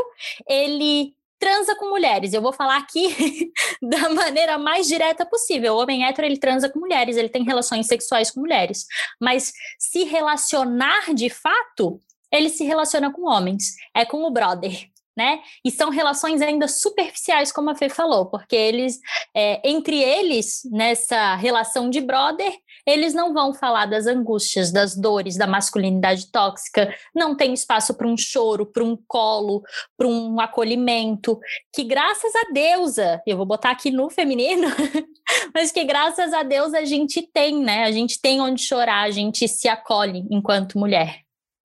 ele 0.47 1.15
transa 1.43 1.75
com 1.75 1.89
mulheres. 1.89 2.31
Eu 2.31 2.41
vou 2.41 2.53
falar 2.53 2.77
aqui 2.77 3.51
da 3.83 4.07
maneira 4.07 4.57
mais 4.57 4.87
direta 4.87 5.25
possível. 5.25 5.73
O 5.73 5.81
homem 5.81 6.05
hétero, 6.05 6.25
ele 6.25 6.37
transa 6.37 6.69
com 6.69 6.79
mulheres, 6.79 7.17
ele 7.17 7.27
tem 7.27 7.43
relações 7.43 7.85
sexuais 7.85 8.31
com 8.31 8.39
mulheres. 8.39 8.85
Mas 9.19 9.51
se 9.77 10.05
relacionar 10.05 11.13
de 11.13 11.29
fato, 11.29 11.99
ele 12.31 12.47
se 12.47 12.63
relaciona 12.63 13.11
com 13.11 13.23
homens. 13.29 13.75
É 13.93 14.05
com 14.05 14.23
o 14.23 14.31
brother. 14.31 14.89
Né? 15.15 15.39
E 15.63 15.69
são 15.69 15.91
relações 15.91 16.41
ainda 16.41 16.67
superficiais, 16.67 17.51
como 17.51 17.69
a 17.69 17.75
Fê 17.75 17.87
falou, 17.87 18.25
porque 18.25 18.55
eles, 18.55 18.99
é, 19.35 19.61
entre 19.63 20.01
eles, 20.01 20.61
nessa 20.71 21.35
relação 21.35 21.87
de 21.87 22.01
brother, 22.01 22.51
eles 22.85 23.13
não 23.13 23.33
vão 23.33 23.53
falar 23.53 23.85
das 23.85 24.07
angústias, 24.07 24.71
das 24.71 24.95
dores, 24.95 25.37
da 25.37 25.45
masculinidade 25.45 26.31
tóxica, 26.31 26.93
não 27.15 27.35
tem 27.35 27.53
espaço 27.53 27.93
para 27.93 28.07
um 28.07 28.17
choro, 28.17 28.65
para 28.65 28.83
um 28.83 28.97
colo, 29.07 29.61
para 29.95 30.07
um 30.07 30.39
acolhimento, 30.39 31.39
que 31.73 31.83
graças 31.83 32.33
a 32.35 32.51
deusa, 32.51 33.21
eu 33.25 33.37
vou 33.37 33.45
botar 33.45 33.71
aqui 33.71 33.91
no 33.91 34.09
feminino, 34.09 34.67
mas 35.53 35.71
que 35.71 35.83
graças 35.83 36.33
a 36.33 36.43
Deus 36.43 36.73
a 36.73 36.85
gente 36.85 37.21
tem, 37.21 37.61
né? 37.61 37.83
A 37.83 37.91
gente 37.91 38.19
tem 38.19 38.41
onde 38.41 38.61
chorar, 38.61 39.03
a 39.03 39.11
gente 39.11 39.47
se 39.47 39.67
acolhe 39.67 40.25
enquanto 40.29 40.77
mulher. 40.77 41.21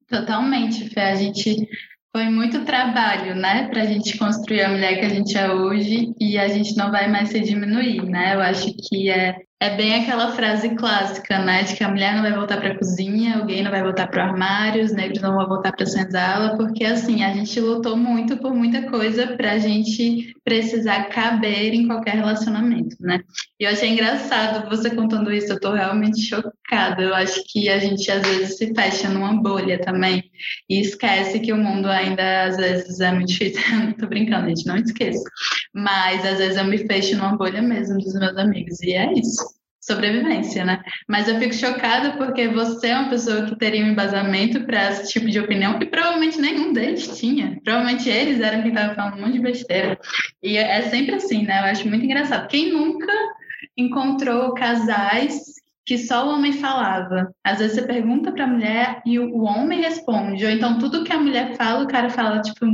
Totalmente, 0.08 0.88
Fê. 0.88 1.00
A 1.00 1.16
gente 1.16 1.68
foi 2.12 2.28
muito 2.30 2.64
trabalho, 2.64 3.34
né, 3.34 3.68
para 3.68 3.82
a 3.82 3.86
gente 3.86 4.16
construir 4.16 4.62
a 4.62 4.70
mulher 4.70 4.98
que 4.98 5.06
a 5.06 5.08
gente 5.08 5.36
é 5.36 5.52
hoje 5.52 6.14
e 6.18 6.38
a 6.38 6.48
gente 6.48 6.76
não 6.76 6.90
vai 6.90 7.08
mais 7.08 7.28
se 7.28 7.40
diminuir, 7.40 8.02
né? 8.02 8.34
Eu 8.34 8.40
acho 8.40 8.72
que 8.74 9.10
é 9.10 9.36
é 9.60 9.76
bem 9.76 9.92
aquela 9.96 10.30
frase 10.32 10.70
clássica, 10.76 11.40
né? 11.40 11.64
De 11.64 11.74
que 11.74 11.82
a 11.82 11.88
mulher 11.88 12.14
não 12.14 12.22
vai 12.22 12.32
voltar 12.32 12.58
para 12.58 12.70
a 12.70 12.78
cozinha, 12.78 13.42
o 13.42 13.44
gay 13.44 13.60
não 13.60 13.72
vai 13.72 13.82
voltar 13.82 14.06
para 14.06 14.24
o 14.24 14.28
armário, 14.28 14.84
os 14.84 14.92
negros 14.92 15.20
não 15.20 15.34
vão 15.34 15.48
voltar 15.48 15.72
para 15.72 15.82
a 15.82 15.86
senzala, 15.86 16.56
porque 16.56 16.84
assim, 16.84 17.24
a 17.24 17.32
gente 17.34 17.58
lutou 17.58 17.96
muito 17.96 18.36
por 18.36 18.54
muita 18.54 18.82
coisa 18.88 19.26
para 19.36 19.52
a 19.52 19.58
gente 19.58 20.32
precisar 20.44 21.08
caber 21.08 21.74
em 21.74 21.88
qualquer 21.88 22.14
relacionamento, 22.14 22.96
né? 23.00 23.20
E 23.58 23.64
eu 23.64 23.70
achei 23.70 23.88
engraçado 23.88 24.68
você 24.70 24.94
contando 24.94 25.32
isso, 25.32 25.52
eu 25.52 25.58
tô 25.60 25.72
realmente 25.72 26.20
chocada. 26.20 27.02
Eu 27.02 27.14
acho 27.14 27.42
que 27.48 27.68
a 27.68 27.78
gente 27.80 28.08
às 28.12 28.22
vezes 28.22 28.58
se 28.58 28.72
fecha 28.72 29.08
numa 29.08 29.42
bolha 29.42 29.80
também 29.80 30.22
e 30.70 30.80
esquece 30.80 31.40
que 31.40 31.52
o 31.52 31.56
mundo 31.56 31.88
ainda 31.88 32.44
às 32.44 32.56
vezes 32.56 33.00
é 33.00 33.10
muito 33.10 33.28
difícil. 33.28 33.60
tô 33.98 34.06
brincando, 34.06 34.48
gente, 34.48 34.66
não 34.66 34.76
esqueça. 34.76 35.24
Mas 35.74 36.24
às 36.24 36.38
vezes 36.38 36.56
eu 36.56 36.64
me 36.64 36.78
fecho 36.78 37.16
numa 37.16 37.36
bolha 37.36 37.60
mesmo 37.60 37.98
dos 37.98 38.14
meus 38.14 38.36
amigos, 38.36 38.80
e 38.82 38.92
é 38.92 39.12
isso 39.14 39.47
sobrevivência, 39.88 40.64
né? 40.64 40.82
Mas 41.08 41.26
eu 41.26 41.38
fico 41.38 41.54
chocada 41.54 42.12
porque 42.12 42.46
você 42.46 42.88
é 42.88 42.98
uma 42.98 43.10
pessoa 43.10 43.46
que 43.46 43.56
teria 43.56 43.84
um 43.84 43.88
embasamento 43.88 44.60
para 44.64 44.90
esse 44.90 45.12
tipo 45.12 45.26
de 45.26 45.40
opinião 45.40 45.78
e 45.80 45.86
provavelmente 45.86 46.40
nenhum 46.40 46.72
deles 46.72 47.18
tinha. 47.18 47.58
Provavelmente 47.64 48.08
eles 48.08 48.40
eram 48.40 48.62
quem 48.62 48.70
estava 48.70 48.94
falando 48.94 49.18
um 49.18 49.22
monte 49.22 49.32
de 49.32 49.40
besteira. 49.40 49.98
E 50.42 50.56
é 50.56 50.82
sempre 50.82 51.16
assim, 51.16 51.44
né? 51.44 51.58
Eu 51.60 51.64
acho 51.64 51.88
muito 51.88 52.04
engraçado. 52.04 52.46
Quem 52.48 52.72
nunca 52.72 53.12
encontrou 53.76 54.54
casais 54.54 55.42
que 55.84 55.96
só 55.96 56.26
o 56.26 56.34
homem 56.34 56.52
falava? 56.52 57.34
Às 57.42 57.58
vezes 57.58 57.76
você 57.76 57.82
pergunta 57.82 58.30
para 58.30 58.44
a 58.44 58.48
mulher 58.48 59.02
e 59.06 59.18
o 59.18 59.42
homem 59.42 59.80
responde, 59.80 60.44
ou 60.44 60.50
então 60.50 60.78
tudo 60.78 61.02
que 61.02 61.12
a 61.12 61.18
mulher 61.18 61.56
fala, 61.56 61.82
o 61.82 61.88
cara 61.88 62.10
fala 62.10 62.42
tipo, 62.42 62.66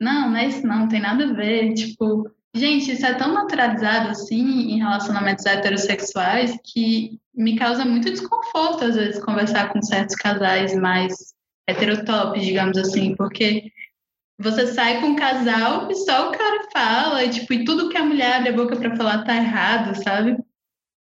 não, 0.00 0.30
não 0.30 0.36
é 0.36 0.46
isso 0.46 0.66
não, 0.66 0.80
não 0.80 0.88
tem 0.88 1.00
nada 1.00 1.24
a 1.24 1.32
ver, 1.32 1.74
tipo, 1.74 2.30
Gente, 2.54 2.92
isso 2.92 3.04
é 3.04 3.14
tão 3.14 3.32
naturalizado 3.32 4.08
assim 4.08 4.72
em 4.72 4.78
relacionamentos 4.78 5.44
heterossexuais 5.44 6.58
que 6.64 7.20
me 7.34 7.56
causa 7.56 7.84
muito 7.84 8.10
desconforto 8.10 8.84
às 8.84 8.96
vezes 8.96 9.22
conversar 9.22 9.72
com 9.72 9.82
certos 9.82 10.16
casais 10.16 10.74
mais 10.74 11.14
heterotop, 11.68 12.40
digamos 12.40 12.78
assim, 12.78 13.14
porque 13.14 13.70
você 14.38 14.68
sai 14.68 15.00
com 15.00 15.08
um 15.08 15.16
casal 15.16 15.90
e 15.90 15.94
só 15.94 16.28
o 16.28 16.32
cara 16.32 16.68
fala, 16.72 17.24
e, 17.24 17.30
tipo, 17.30 17.52
e 17.52 17.64
tudo 17.64 17.88
que 17.90 17.96
a 17.96 18.04
mulher 18.04 18.36
abre 18.36 18.50
a 18.50 18.56
boca 18.56 18.76
para 18.76 18.96
falar 18.96 19.24
tá 19.24 19.36
errado, 19.36 19.94
sabe? 20.02 20.36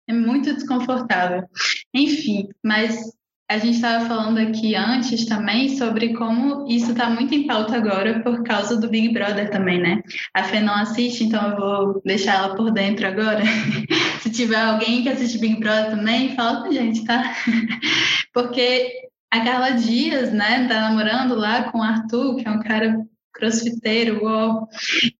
É 0.08 0.12
muito 0.12 0.54
desconfortável. 0.54 1.48
Enfim, 1.94 2.48
mas 2.62 3.12
a 3.48 3.58
gente 3.58 3.76
estava 3.76 4.06
falando 4.06 4.38
aqui 4.38 4.74
antes 4.74 5.24
também 5.24 5.76
sobre 5.76 6.14
como 6.14 6.66
isso 6.68 6.90
está 6.90 7.08
muito 7.08 7.32
em 7.32 7.46
pauta 7.46 7.76
agora 7.76 8.20
por 8.20 8.42
causa 8.42 8.76
do 8.76 8.88
Big 8.88 9.10
Brother 9.10 9.50
também, 9.50 9.78
né? 9.80 10.02
A 10.34 10.42
Fê 10.42 10.60
não 10.60 10.74
assiste, 10.74 11.24
então 11.24 11.50
eu 11.50 11.56
vou 11.56 12.02
deixar 12.04 12.34
ela 12.34 12.56
por 12.56 12.72
dentro 12.72 13.06
agora. 13.06 13.42
Se 14.20 14.30
tiver 14.30 14.60
alguém 14.60 15.02
que 15.02 15.08
assiste 15.08 15.38
Big 15.38 15.60
Brother 15.60 15.90
também, 15.90 16.34
fala 16.34 16.62
com 16.62 16.68
a 16.68 16.72
gente, 16.72 17.04
tá? 17.04 17.36
Porque 18.34 18.92
a 19.30 19.40
Carla 19.40 19.70
Dias, 19.72 20.32
né, 20.32 20.66
tá 20.66 20.80
namorando 20.80 21.36
lá 21.36 21.70
com 21.70 21.78
o 21.78 21.82
Arthur, 21.82 22.36
que 22.36 22.48
é 22.48 22.50
um 22.50 22.60
cara 22.60 22.96
crossfiteiro, 23.32 24.24
uau. 24.24 24.68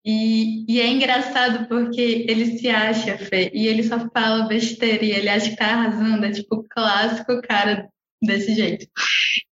E, 0.04 0.64
e 0.68 0.80
é 0.80 0.88
engraçado 0.88 1.68
porque 1.68 2.25
ele 2.26 2.59
se 2.59 2.68
acha, 2.68 3.18
Fê, 3.18 3.50
e 3.54 3.66
ele 3.66 3.83
só 3.85 4.00
fala 4.11 4.49
besteira 4.49 5.04
e 5.04 5.11
ele 5.11 5.28
acha 5.28 5.50
que 5.50 5.56
tá 5.56 5.66
arrasando, 5.66 6.25
é 6.25 6.30
tipo 6.30 6.56
o 6.56 6.64
clássico 6.68 7.40
cara 7.42 7.88
desse 8.23 8.54
jeito. 8.54 8.87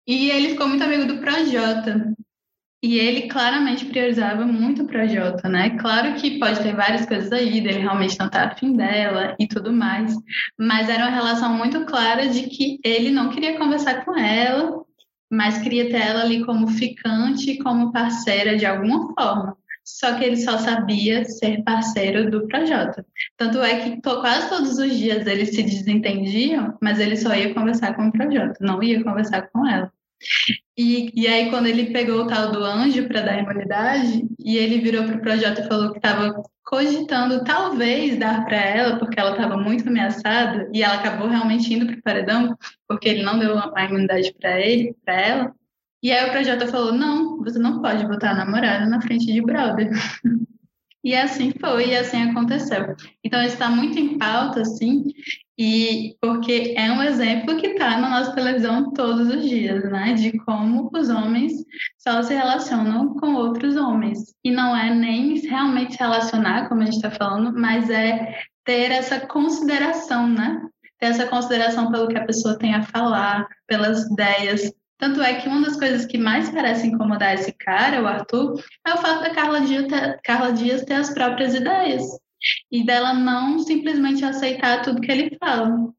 E 0.06 0.30
ele 0.30 0.50
ficou 0.50 0.68
muito 0.68 0.82
amigo 0.82 1.06
do 1.06 1.18
Projota. 1.18 2.14
E 2.84 2.98
ele 2.98 3.28
claramente 3.28 3.84
priorizava 3.84 4.44
muito 4.44 4.82
o 4.82 4.86
Projota, 4.88 5.48
né? 5.48 5.78
Claro 5.78 6.14
que 6.14 6.40
pode 6.40 6.60
ter 6.60 6.74
várias 6.74 7.06
coisas 7.06 7.30
aí, 7.30 7.60
dele 7.60 7.78
realmente 7.78 8.18
não 8.18 8.28
tá 8.28 8.46
afim 8.46 8.76
dela 8.76 9.36
e 9.38 9.46
tudo 9.46 9.72
mais, 9.72 10.16
mas 10.58 10.88
era 10.88 11.04
uma 11.04 11.14
relação 11.14 11.56
muito 11.56 11.84
clara 11.84 12.28
de 12.28 12.48
que 12.48 12.80
ele 12.82 13.12
não 13.12 13.30
queria 13.30 13.56
conversar 13.56 14.04
com 14.04 14.18
ela, 14.18 14.82
mas 15.30 15.58
queria 15.58 15.88
ter 15.90 16.00
ela 16.08 16.22
ali 16.22 16.44
como 16.44 16.66
ficante, 16.66 17.56
como 17.58 17.92
parceira 17.92 18.56
de 18.56 18.66
alguma 18.66 19.14
forma 19.14 19.56
só 19.84 20.16
que 20.16 20.24
ele 20.24 20.36
só 20.36 20.58
sabia 20.58 21.24
ser 21.24 21.62
parceiro 21.62 22.30
do 22.30 22.46
Projota. 22.46 23.04
Tanto 23.36 23.60
é 23.60 23.80
que 23.80 24.02
quase 24.02 24.48
todos 24.48 24.78
os 24.78 24.96
dias 24.96 25.26
eles 25.26 25.50
se 25.50 25.62
desentendiam, 25.62 26.76
mas 26.80 27.00
ele 27.00 27.16
só 27.16 27.34
ia 27.34 27.54
conversar 27.54 27.94
com 27.94 28.08
o 28.08 28.12
Projota, 28.12 28.56
não 28.60 28.82
ia 28.82 29.02
conversar 29.02 29.42
com 29.48 29.66
ela. 29.66 29.92
E, 30.76 31.12
e 31.14 31.26
aí, 31.26 31.50
quando 31.50 31.66
ele 31.66 31.92
pegou 31.92 32.22
o 32.22 32.26
tal 32.26 32.52
do 32.52 32.64
anjo 32.64 33.06
para 33.06 33.22
dar 33.22 33.38
imunidade, 33.38 34.26
e 34.38 34.56
ele 34.56 34.80
virou 34.80 35.04
para 35.04 35.16
o 35.16 35.20
Projota 35.20 35.60
e 35.60 35.68
falou 35.68 35.90
que 35.90 35.98
estava 35.98 36.42
cogitando 36.64 37.44
talvez 37.44 38.18
dar 38.18 38.44
para 38.44 38.56
ela, 38.56 38.98
porque 38.98 39.18
ela 39.18 39.32
estava 39.32 39.56
muito 39.56 39.88
ameaçada, 39.88 40.70
e 40.72 40.82
ela 40.82 40.94
acabou 40.94 41.28
realmente 41.28 41.74
indo 41.74 41.86
para 41.86 41.96
o 41.96 42.02
paredão, 42.02 42.56
porque 42.88 43.08
ele 43.08 43.22
não 43.22 43.38
deu 43.38 43.58
a 43.58 43.84
imunidade 43.84 44.32
para 44.40 44.60
ele, 44.60 44.96
para 45.04 45.20
ela. 45.20 45.54
E 46.02 46.10
aí 46.10 46.28
o 46.28 46.32
Projota 46.32 46.66
falou: 46.66 46.92
não, 46.92 47.38
você 47.38 47.58
não 47.58 47.80
pode 47.80 48.06
botar 48.06 48.34
namorada 48.34 48.86
na 48.86 49.00
frente 49.00 49.26
de 49.26 49.40
brother. 49.40 49.90
e 51.04 51.14
assim 51.14 51.52
foi, 51.60 51.90
e 51.90 51.96
assim 51.96 52.30
aconteceu. 52.30 52.96
Então 53.22 53.40
está 53.42 53.68
muito 53.68 53.98
em 53.98 54.18
pauta, 54.18 54.62
assim, 54.62 55.04
e 55.56 56.16
porque 56.20 56.74
é 56.76 56.90
um 56.90 57.02
exemplo 57.02 57.56
que 57.56 57.68
está 57.68 57.98
na 57.98 58.08
nossa 58.08 58.34
televisão 58.34 58.92
todos 58.92 59.28
os 59.28 59.48
dias, 59.48 59.84
né? 59.90 60.14
De 60.14 60.36
como 60.38 60.90
os 60.92 61.08
homens 61.08 61.52
só 61.98 62.20
se 62.22 62.34
relacionam 62.34 63.14
com 63.14 63.34
outros 63.34 63.76
homens. 63.76 64.34
E 64.42 64.50
não 64.50 64.76
é 64.76 64.92
nem 64.92 65.38
realmente 65.38 65.92
se 65.92 65.98
relacionar, 66.00 66.68
como 66.68 66.82
a 66.82 66.84
gente 66.84 66.96
está 66.96 67.12
falando, 67.12 67.52
mas 67.56 67.88
é 67.90 68.42
ter 68.64 68.90
essa 68.90 69.20
consideração, 69.20 70.28
né? 70.28 70.66
Ter 70.98 71.06
essa 71.06 71.26
consideração 71.26 71.92
pelo 71.92 72.08
que 72.08 72.18
a 72.18 72.26
pessoa 72.26 72.58
tem 72.58 72.74
a 72.74 72.82
falar, 72.82 73.46
pelas 73.68 74.06
ideias, 74.10 74.72
tanto 75.02 75.20
é 75.20 75.34
que 75.34 75.48
uma 75.48 75.62
das 75.62 75.76
coisas 75.76 76.06
que 76.06 76.16
mais 76.16 76.48
parece 76.48 76.86
incomodar 76.86 77.34
esse 77.34 77.50
cara, 77.50 78.00
o 78.00 78.06
Arthur, 78.06 78.62
é 78.86 78.94
o 78.94 78.98
fato 78.98 79.24
da 79.24 79.34
Carla 79.34 79.60
Dias 79.62 79.88
ter, 79.88 80.20
Carla 80.22 80.52
Dias 80.52 80.84
ter 80.84 80.94
as 80.94 81.10
próprias 81.12 81.56
ideias 81.56 82.04
e 82.70 82.86
dela 82.86 83.12
não 83.12 83.58
simplesmente 83.58 84.24
aceitar 84.24 84.80
tudo 84.82 85.00
que 85.00 85.10
ele 85.10 85.36
fala. 85.40 85.92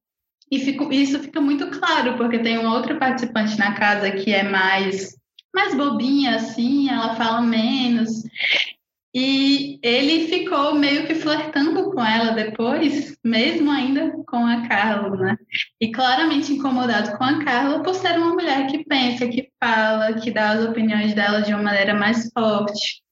E 0.49 0.57
fico, 0.57 0.89
isso 0.93 1.19
fica 1.19 1.41
muito 1.41 1.69
claro, 1.69 2.15
porque 2.15 2.39
tem 2.39 2.57
uma 2.57 2.75
outra 2.75 2.95
participante 2.97 3.59
na 3.59 3.73
casa 3.73 4.09
que 4.09 4.31
é 4.33 4.43
mais, 4.43 5.17
mais 5.53 5.75
bobinha, 5.75 6.37
assim, 6.37 6.89
ela 6.89 7.13
fala 7.17 7.41
menos. 7.41 8.23
E 9.15 9.79
ele 9.83 10.27
ficou 10.27 10.73
meio 10.73 11.05
que 11.05 11.13
flertando 11.13 11.91
com 11.91 12.03
ela 12.03 12.31
depois, 12.31 13.15
mesmo 13.23 13.69
ainda 13.69 14.11
com 14.25 14.37
a 14.37 14.67
Carla, 14.67 15.15
né? 15.15 15.37
E 15.79 15.91
claramente 15.91 16.53
incomodado 16.53 17.15
com 17.15 17.23
a 17.23 17.43
Carla 17.43 17.83
por 17.83 17.93
ser 17.93 18.17
uma 18.17 18.33
mulher 18.33 18.65
que 18.67 18.83
pensa, 18.83 19.27
que 19.27 19.51
fala, 19.63 20.13
que 20.13 20.31
dá 20.31 20.51
as 20.51 20.65
opiniões 20.65 21.13
dela 21.13 21.41
de 21.41 21.53
uma 21.53 21.61
maneira 21.61 21.93
mais 21.93 22.27
forte. 22.33 23.03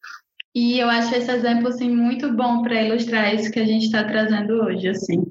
E 0.55 0.79
eu 0.79 0.89
acho 0.89 1.13
esse 1.13 1.31
exemplo 1.31 1.67
assim 1.67 1.89
muito 1.89 2.33
bom 2.33 2.63
para 2.63 2.81
ilustrar 2.81 3.35
isso 3.35 3.51
que 3.51 3.59
a 3.59 3.65
gente 3.65 3.85
está 3.85 4.03
trazendo 4.03 4.53
hoje, 4.53 4.89
assim. 4.89 5.23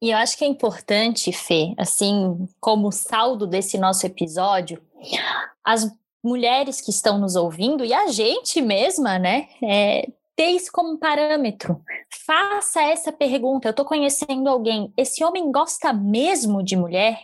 E 0.00 0.10
eu 0.10 0.18
acho 0.18 0.36
que 0.36 0.44
é 0.44 0.48
importante, 0.48 1.32
Fê, 1.32 1.74
assim, 1.76 2.46
como 2.60 2.92
saldo 2.92 3.46
desse 3.46 3.78
nosso 3.78 4.06
episódio, 4.06 4.80
as 5.64 5.90
mulheres 6.22 6.80
que 6.80 6.90
estão 6.90 7.18
nos 7.18 7.34
ouvindo 7.34 7.84
e 7.84 7.92
a 7.92 8.08
gente 8.08 8.60
mesma, 8.60 9.18
né, 9.18 9.48
é, 9.62 10.08
ter 10.38 10.50
isso 10.50 10.70
como 10.70 10.96
parâmetro. 10.96 11.82
Faça 12.24 12.80
essa 12.80 13.10
pergunta. 13.10 13.66
Eu 13.66 13.72
estou 13.72 13.84
conhecendo 13.84 14.48
alguém. 14.48 14.94
Esse 14.96 15.24
homem 15.24 15.50
gosta 15.50 15.92
mesmo 15.92 16.62
de 16.62 16.76
mulher? 16.76 17.18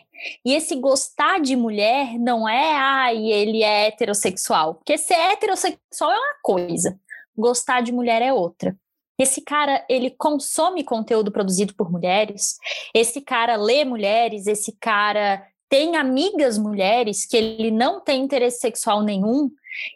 E 0.45 0.53
esse 0.53 0.75
gostar 0.75 1.41
de 1.41 1.55
mulher 1.55 2.19
não 2.19 2.49
é, 2.49 2.73
ai, 2.75 3.17
ah, 3.17 3.37
ele 3.37 3.63
é 3.63 3.87
heterossexual. 3.87 4.75
Porque 4.75 4.99
ser 4.99 5.15
heterossexual 5.15 6.11
é 6.11 6.17
uma 6.17 6.35
coisa, 6.43 6.99
gostar 7.39 7.83
de 7.83 7.93
mulher 7.93 8.21
é 8.21 8.33
outra. 8.33 8.77
Esse 9.17 9.41
cara, 9.41 9.87
ele 9.89 10.11
consome 10.11 10.83
conteúdo 10.83 11.31
produzido 11.31 11.73
por 11.77 11.93
mulheres. 11.93 12.57
Esse 12.93 13.21
cara 13.21 13.55
lê 13.55 13.85
mulheres. 13.85 14.49
Esse 14.49 14.73
cara 14.73 15.47
tem 15.69 15.95
amigas 15.95 16.59
mulheres 16.59 17.25
que 17.25 17.37
ele 17.37 17.71
não 17.71 18.01
tem 18.01 18.23
interesse 18.23 18.59
sexual 18.59 19.03
nenhum. 19.03 19.53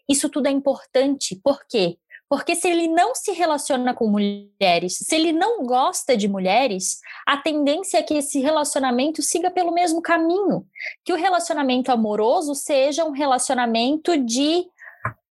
Isso 0.09 0.29
tudo 0.29 0.47
é 0.47 0.53
importante. 0.53 1.35
Por 1.43 1.67
quê? 1.69 1.99
Porque 2.29 2.55
se 2.55 2.69
ele 2.69 2.89
não 2.89 3.15
se 3.15 3.33
relaciona 3.33 3.95
com 3.95 4.07
mulheres, 4.07 4.99
se 4.99 5.15
ele 5.15 5.33
não 5.33 5.65
gosta 5.65 6.15
de 6.17 6.29
mulheres, 6.29 6.99
a 7.27 7.39
tendência 7.39 7.99
é 7.99 8.03
que 8.03 8.15
esse 8.15 8.39
relacionamento 8.39 9.23
siga 9.23 9.51
pelo 9.51 9.73
mesmo 9.73 10.03
caminho. 10.03 10.67
Que 11.05 11.13
o 11.13 11.17
relacionamento 11.17 11.91
amoroso 11.91 12.55
seja 12.55 13.05
um 13.05 13.13
relacionamento 13.13 14.17
de 14.17 14.67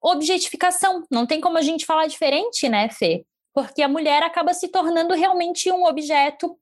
objetificação. 0.02 1.04
Não 1.10 1.26
tem 1.26 1.40
como 1.40 1.56
a 1.56 1.62
gente 1.62 1.86
falar 1.86 2.06
diferente, 2.06 2.68
né, 2.68 2.90
Fê? 2.90 3.24
Porque 3.54 3.82
a 3.82 3.88
mulher 3.88 4.22
acaba 4.22 4.52
se 4.52 4.68
tornando 4.68 5.14
realmente 5.14 5.70
um 5.70 5.84
objeto 5.84 6.58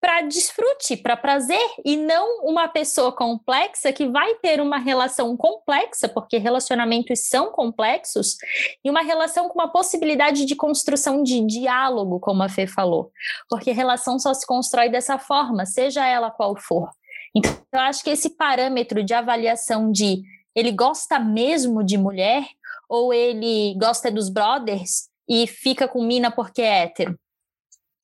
para 0.00 0.22
desfrute, 0.22 0.96
para 0.96 1.16
prazer, 1.16 1.66
e 1.84 1.96
não 1.96 2.44
uma 2.44 2.68
pessoa 2.68 3.10
complexa 3.10 3.92
que 3.92 4.06
vai 4.06 4.34
ter 4.36 4.60
uma 4.60 4.78
relação 4.78 5.36
complexa, 5.36 6.08
porque 6.08 6.38
relacionamentos 6.38 7.28
são 7.28 7.50
complexos, 7.50 8.36
e 8.84 8.90
uma 8.90 9.02
relação 9.02 9.48
com 9.48 9.58
uma 9.58 9.68
possibilidade 9.68 10.44
de 10.44 10.54
construção 10.54 11.22
de 11.22 11.44
diálogo, 11.44 12.20
como 12.20 12.42
a 12.42 12.48
Fê 12.48 12.66
falou. 12.66 13.10
Porque 13.48 13.72
relação 13.72 14.18
só 14.18 14.32
se 14.32 14.46
constrói 14.46 14.88
dessa 14.88 15.18
forma, 15.18 15.66
seja 15.66 16.06
ela 16.06 16.30
qual 16.30 16.56
for. 16.56 16.90
Então, 17.34 17.56
eu 17.72 17.80
acho 17.80 18.02
que 18.02 18.10
esse 18.10 18.30
parâmetro 18.30 19.02
de 19.02 19.14
avaliação 19.14 19.90
de 19.90 20.22
ele 20.54 20.72
gosta 20.72 21.18
mesmo 21.18 21.84
de 21.84 21.96
mulher 21.96 22.44
ou 22.88 23.12
ele 23.12 23.74
gosta 23.78 24.10
dos 24.10 24.28
brothers 24.28 25.08
e 25.28 25.46
fica 25.46 25.86
com 25.86 26.02
mina 26.02 26.30
porque 26.30 26.62
é 26.62 26.84
hétero. 26.84 27.18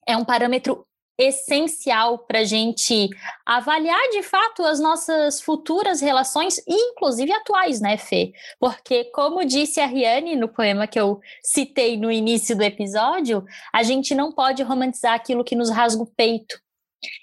É 0.07 0.15
um 0.15 0.23
parâmetro 0.23 0.85
essencial 1.17 2.19
para 2.19 2.39
a 2.39 2.43
gente 2.43 3.09
avaliar 3.45 4.09
de 4.09 4.21
fato 4.23 4.63
as 4.63 4.79
nossas 4.79 5.41
futuras 5.41 6.01
relações, 6.01 6.61
inclusive 6.67 7.31
atuais, 7.31 7.79
né, 7.79 7.97
Fê? 7.97 8.33
Porque, 8.59 9.05
como 9.05 9.45
disse 9.45 9.79
a 9.79 9.85
Riane 9.85 10.35
no 10.35 10.49
poema 10.49 10.87
que 10.87 10.99
eu 10.99 11.19
citei 11.43 11.97
no 11.97 12.11
início 12.11 12.55
do 12.55 12.63
episódio, 12.63 13.45
a 13.73 13.83
gente 13.83 14.13
não 14.13 14.31
pode 14.31 14.61
romantizar 14.63 15.13
aquilo 15.13 15.43
que 15.43 15.55
nos 15.55 15.69
rasga 15.69 16.03
o 16.03 16.07
peito. 16.07 16.59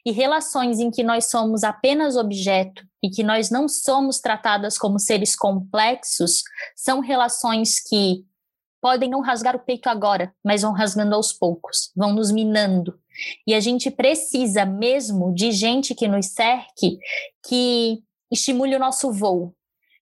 E 0.07 0.13
relações 0.13 0.79
em 0.79 0.91
que 0.91 1.03
nós 1.03 1.27
somos 1.27 1.65
apenas 1.65 2.17
objeto 2.17 2.85
e 3.03 3.11
que 3.11 3.23
nós 3.23 3.51
não 3.51 3.69
somos 3.69 4.21
tratadas 4.21 4.79
como 4.79 4.99
seres 4.99 5.35
complexos 5.35 6.43
são 6.77 7.01
relações 7.01 7.81
que 7.81 8.25
podem 8.81 9.09
não 9.09 9.21
rasgar 9.21 9.55
o 9.55 9.61
peito 9.61 9.89
agora, 9.89 10.35
mas 10.45 10.63
vão 10.63 10.73
rasgando 10.73 11.15
aos 11.15 11.33
poucos, 11.33 11.93
vão 11.97 12.13
nos 12.13 12.33
minando, 12.33 12.99
e 13.47 13.55
a 13.55 13.61
gente 13.61 13.91
precisa 13.91 14.65
mesmo 14.65 15.35
de 15.35 15.53
gente 15.53 15.95
que 15.95 16.09
nos 16.09 16.27
cerque, 16.27 16.99
que 17.47 17.99
estimule 18.31 18.77
o 18.77 18.79
nosso 18.79 19.13
voo. 19.13 19.55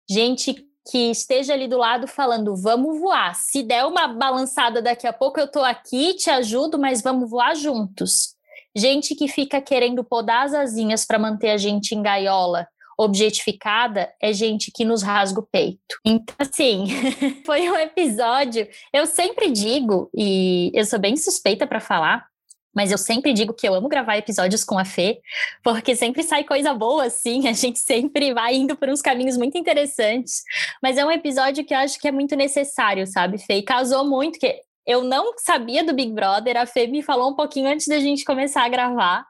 Gente 0.09 0.55
que 0.91 1.11
esteja 1.11 1.53
ali 1.53 1.69
do 1.69 1.79
lado 1.79 2.07
falando, 2.07 2.57
vamos 2.57 2.99
voar. 2.99 3.35
Se 3.35 3.63
der 3.63 3.85
uma 3.85 4.09
balançada 4.09 4.81
daqui 4.83 5.07
a 5.07 5.13
pouco, 5.13 5.39
eu 5.39 5.45
estou 5.45 5.65
aqui, 5.65 6.15
te 6.15 6.31
ajudo, 6.31 6.79
mas 6.79 7.03
vamos 7.03 7.31
voar 7.31 7.55
juntos. 7.55 8.35
Gente 8.75 9.15
que 9.15 9.29
fica 9.29 9.61
querendo 9.61 10.03
podar 10.03 10.47
as 10.47 10.55
asinhas 10.55 11.05
para 11.05 11.19
manter 11.19 11.51
a 11.51 11.57
gente 11.57 11.95
em 11.95 12.03
gaiola, 12.03 12.67
objetificada, 12.99 14.13
é 14.21 14.33
gente 14.33 14.71
que 14.71 14.85
nos 14.85 15.03
rasga 15.03 15.41
o 15.41 15.47
peito. 15.47 15.97
Então, 16.05 16.35
assim, 16.39 16.87
foi 17.47 17.69
um 17.71 17.77
episódio. 17.77 18.69
Eu 18.93 19.07
sempre 19.07 19.51
digo, 19.51 20.11
e 20.15 20.71
eu 20.75 20.85
sou 20.85 20.99
bem 20.99 21.17
suspeita 21.17 21.67
para 21.67 21.81
falar, 21.81 22.27
mas 22.75 22.93
eu 22.93 22.99
sempre 22.99 23.33
digo 23.33 23.53
que 23.53 23.69
eu 23.69 23.75
amo 23.75 23.89
gravar 23.89 24.17
episódios 24.17 24.65
com 24.65 24.79
a 24.79 24.85
Fê, 24.85 25.21
porque 25.63 25.97
sempre 25.97 26.23
sai 26.23 26.45
coisa 26.45 26.73
boa, 26.73 27.05
assim, 27.05 27.47
a 27.49 27.53
gente 27.53 27.79
sempre 27.79 28.33
vai 28.33 28.55
indo 28.55 28.77
por 28.77 28.89
uns 28.89 29.03
caminhos 29.03 29.37
muito 29.37 29.59
interessantes. 29.59 30.43
Mas 30.83 30.97
é 30.97 31.05
um 31.05 31.11
episódio 31.11 31.65
que 31.65 31.75
eu 31.75 31.79
acho 31.79 31.99
que 31.99 32.09
é 32.09 32.13
muito 32.13 32.37
necessário, 32.37 33.07
sabe, 33.07 33.39
Fê? 33.39 33.55
E 33.55 33.63
casou 33.63 34.05
muito, 34.05 34.39
que 34.39 34.61
eu 34.87 35.03
não 35.05 35.35
sabia 35.39 35.85
do 35.85 35.95
Big 35.95 36.13
Brother, 36.13 36.57
a 36.57 36.67
Fê 36.67 36.87
me 36.87 37.03
falou 37.03 37.31
um 37.31 37.35
pouquinho 37.35 37.69
antes 37.69 37.87
da 37.87 37.99
gente 37.99 38.25
começar 38.25 38.65
a 38.65 38.69
gravar, 38.69 39.25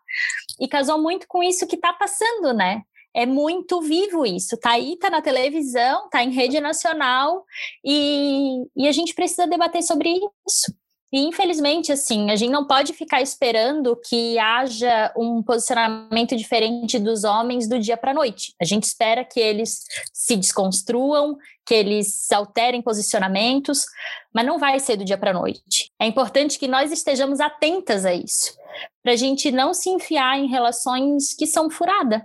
e 0.61 0.69
casou 0.69 1.01
muito 1.01 1.27
com 1.27 1.43
isso 1.43 1.67
que 1.67 1.77
tá 1.77 1.93
passando, 1.93 2.53
né? 2.53 2.83
É 3.13 3.27
muito 3.27 3.81
vivo 3.81 4.25
isso, 4.25 4.57
tá 4.57 4.73
aí, 4.73 4.97
tá 4.97 5.11
na 5.11 5.21
televisão, 5.21 6.09
tá 6.11 6.23
em 6.23 6.31
rede 6.31 6.61
nacional, 6.61 7.45
e, 7.85 8.63
e 8.77 8.87
a 8.87 8.93
gente 8.93 9.15
precisa 9.15 9.49
debater 9.49 9.83
sobre 9.83 10.11
isso. 10.47 10.73
E 11.13 11.21
infelizmente, 11.21 11.91
assim, 11.91 12.31
a 12.31 12.37
gente 12.37 12.53
não 12.53 12.67
pode 12.67 12.93
ficar 12.93 13.21
esperando 13.21 13.97
que 13.97 14.39
haja 14.39 15.13
um 15.17 15.43
posicionamento 15.43 16.37
diferente 16.37 16.99
dos 16.99 17.25
homens 17.25 17.69
do 17.69 17.81
dia 17.81 17.97
para 17.97 18.13
a 18.13 18.15
noite. 18.15 18.55
A 18.61 18.65
gente 18.65 18.85
espera 18.85 19.25
que 19.25 19.41
eles 19.41 19.85
se 20.13 20.37
desconstruam, 20.37 21.37
que 21.67 21.75
eles 21.75 22.31
alterem 22.31 22.81
posicionamentos, 22.81 23.87
mas 24.33 24.47
não 24.47 24.59
vai 24.59 24.79
ser 24.79 24.97
do 24.97 25.05
dia 25.05 25.19
para 25.19 25.31
a 25.31 25.35
noite. 25.35 25.91
É 26.01 26.07
importante 26.07 26.59
que 26.59 26.69
nós 26.69 26.93
estejamos 26.93 27.41
atentas 27.41 28.07
a 28.07 28.15
isso, 28.15 28.57
para 29.03 29.13
a 29.13 29.17
gente 29.17 29.51
não 29.51 29.75
se 29.75 29.91
enfiar 29.91 30.39
em 30.39 30.47
relações 30.47 31.35
que 31.35 31.47
são 31.47 31.69
furada, 31.69 32.25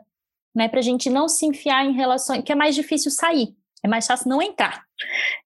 né? 0.56 0.70
Para 0.70 0.80
a 0.80 0.84
gente 0.84 1.10
não 1.10 1.28
se 1.28 1.46
enfiar 1.46 1.86
em 1.86 1.94
relações 1.94 2.44
que 2.44 2.52
é 2.52 2.56
mais 2.56 2.76
difícil 2.76 3.10
sair 3.10 3.56
é 3.86 3.88
mais 3.88 4.08
fácil 4.08 4.30
não 4.30 4.42
entrar. 4.42 4.84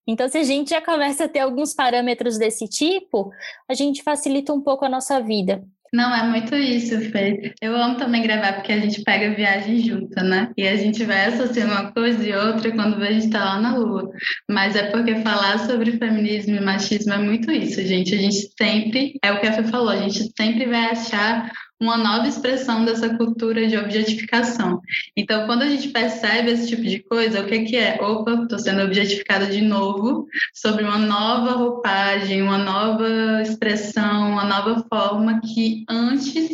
Então, 0.08 0.28
se 0.28 0.38
a 0.38 0.44
gente 0.44 0.70
já 0.72 0.82
começa 0.82 1.26
a 1.26 1.30
ter 1.30 1.40
alguns 1.40 1.74
parâmetros 1.74 2.38
desse 2.38 2.68
tipo, 2.68 3.32
a 3.70 3.74
gente 3.74 4.04
facilita 4.04 4.54
um 4.54 4.62
pouco 4.62 4.86
a 4.86 4.90
nossa 4.90 5.22
vida. 5.22 5.64
Não, 5.92 6.14
é 6.14 6.24
muito 6.24 6.56
isso, 6.56 7.00
Fê. 7.12 7.52
Eu 7.60 7.76
amo 7.76 7.98
também 7.98 8.22
gravar 8.22 8.54
porque 8.54 8.72
a 8.72 8.80
gente 8.80 9.02
pega 9.02 9.34
viagem 9.34 9.80
junto, 9.80 10.24
né? 10.24 10.52
E 10.56 10.68
a 10.68 10.76
gente 10.76 11.04
vai 11.04 11.26
associando 11.26 11.72
uma 11.72 11.92
coisa 11.92 12.24
e 12.24 12.34
outra 12.36 12.72
quando 12.72 13.02
a 13.02 13.12
gente 13.12 13.26
está 13.26 13.44
lá 13.44 13.60
na 13.60 13.76
Lua. 13.76 14.12
Mas 14.50 14.76
é 14.76 14.92
porque 14.92 15.16
falar 15.22 15.58
sobre 15.60 15.98
feminismo 15.98 16.56
e 16.56 16.62
machismo 16.62 17.14
é 17.14 17.18
muito 17.18 17.52
isso, 17.52 17.82
gente. 17.82 18.14
A 18.14 18.20
gente 18.20 18.52
sempre, 18.56 19.18
é 19.24 19.32
o 19.32 19.40
que 19.40 19.48
a 19.48 19.54
Fê 19.54 19.64
falou, 19.64 19.90
a 19.90 19.98
gente 19.98 20.32
sempre 20.38 20.66
vai 20.68 20.92
achar 20.92 21.52
uma 21.80 21.98
nova 21.98 22.28
expressão 22.28 22.84
dessa 22.84 23.16
cultura 23.16 23.66
de 23.68 23.78
objetificação. 23.78 24.82
Então, 25.16 25.46
quando 25.46 25.62
a 25.62 25.70
gente 25.70 25.90
percebe 25.90 26.52
esse 26.52 26.68
tipo 26.68 26.84
de 26.84 27.00
coisa, 27.00 27.42
o 27.42 27.46
que, 27.46 27.64
que 27.64 27.78
é? 27.78 28.02
Opa, 28.02 28.34
estou 28.34 28.60
sendo 28.60 28.82
objetificada 28.82 29.46
de 29.46 29.62
novo 29.62 30.28
sobre 30.54 30.84
uma 30.84 30.98
nova 30.98 31.52
roupagem, 31.52 32.42
uma 32.42 32.58
nova 32.58 33.42
expressão, 33.42 34.32
uma 34.32 34.44
nova 34.44 34.86
forma 34.90 35.40
que 35.42 35.86
antes 35.88 36.50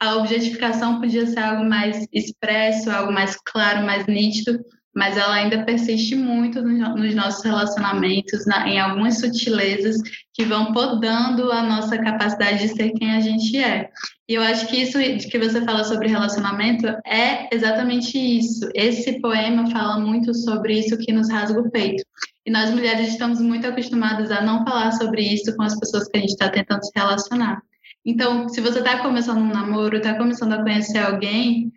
a 0.00 0.16
objetificação 0.16 1.00
podia 1.00 1.26
ser 1.26 1.38
algo 1.38 1.64
mais 1.64 2.06
expresso, 2.12 2.90
algo 2.90 3.12
mais 3.12 3.36
claro, 3.44 3.86
mais 3.86 4.06
nítido, 4.06 4.62
mas 4.96 5.18
ela 5.18 5.34
ainda 5.34 5.62
persiste 5.62 6.16
muito 6.16 6.62
nos 6.62 7.14
nossos 7.14 7.44
relacionamentos, 7.44 8.46
na, 8.46 8.66
em 8.66 8.80
algumas 8.80 9.20
sutilezas 9.20 9.98
que 10.32 10.46
vão 10.46 10.72
podando 10.72 11.52
a 11.52 11.62
nossa 11.62 11.98
capacidade 11.98 12.60
de 12.60 12.68
ser 12.74 12.92
quem 12.92 13.12
a 13.12 13.20
gente 13.20 13.58
é. 13.58 13.90
E 14.26 14.32
eu 14.32 14.42
acho 14.42 14.66
que 14.68 14.78
isso 14.78 14.98
que 15.28 15.38
você 15.38 15.62
fala 15.66 15.84
sobre 15.84 16.08
relacionamento 16.08 16.86
é 17.06 17.54
exatamente 17.54 18.16
isso. 18.16 18.70
Esse 18.74 19.20
poema 19.20 19.70
fala 19.70 20.00
muito 20.00 20.32
sobre 20.34 20.78
isso 20.78 20.96
que 20.96 21.12
nos 21.12 21.28
rasga 21.30 21.60
o 21.60 21.70
peito. 21.70 22.02
E 22.46 22.50
nós 22.50 22.70
mulheres 22.70 23.08
estamos 23.08 23.38
muito 23.38 23.66
acostumadas 23.66 24.30
a 24.30 24.40
não 24.40 24.64
falar 24.64 24.92
sobre 24.92 25.20
isso 25.20 25.54
com 25.56 25.62
as 25.62 25.78
pessoas 25.78 26.08
que 26.08 26.16
a 26.16 26.20
gente 26.20 26.30
está 26.30 26.48
tentando 26.48 26.82
se 26.82 26.92
relacionar. 26.96 27.60
Então, 28.02 28.48
se 28.48 28.62
você 28.62 28.78
está 28.78 29.02
começando 29.02 29.42
um 29.42 29.52
namoro, 29.52 29.98
está 29.98 30.14
começando 30.14 30.54
a 30.54 30.62
conhecer 30.62 30.98
alguém, 30.98 31.70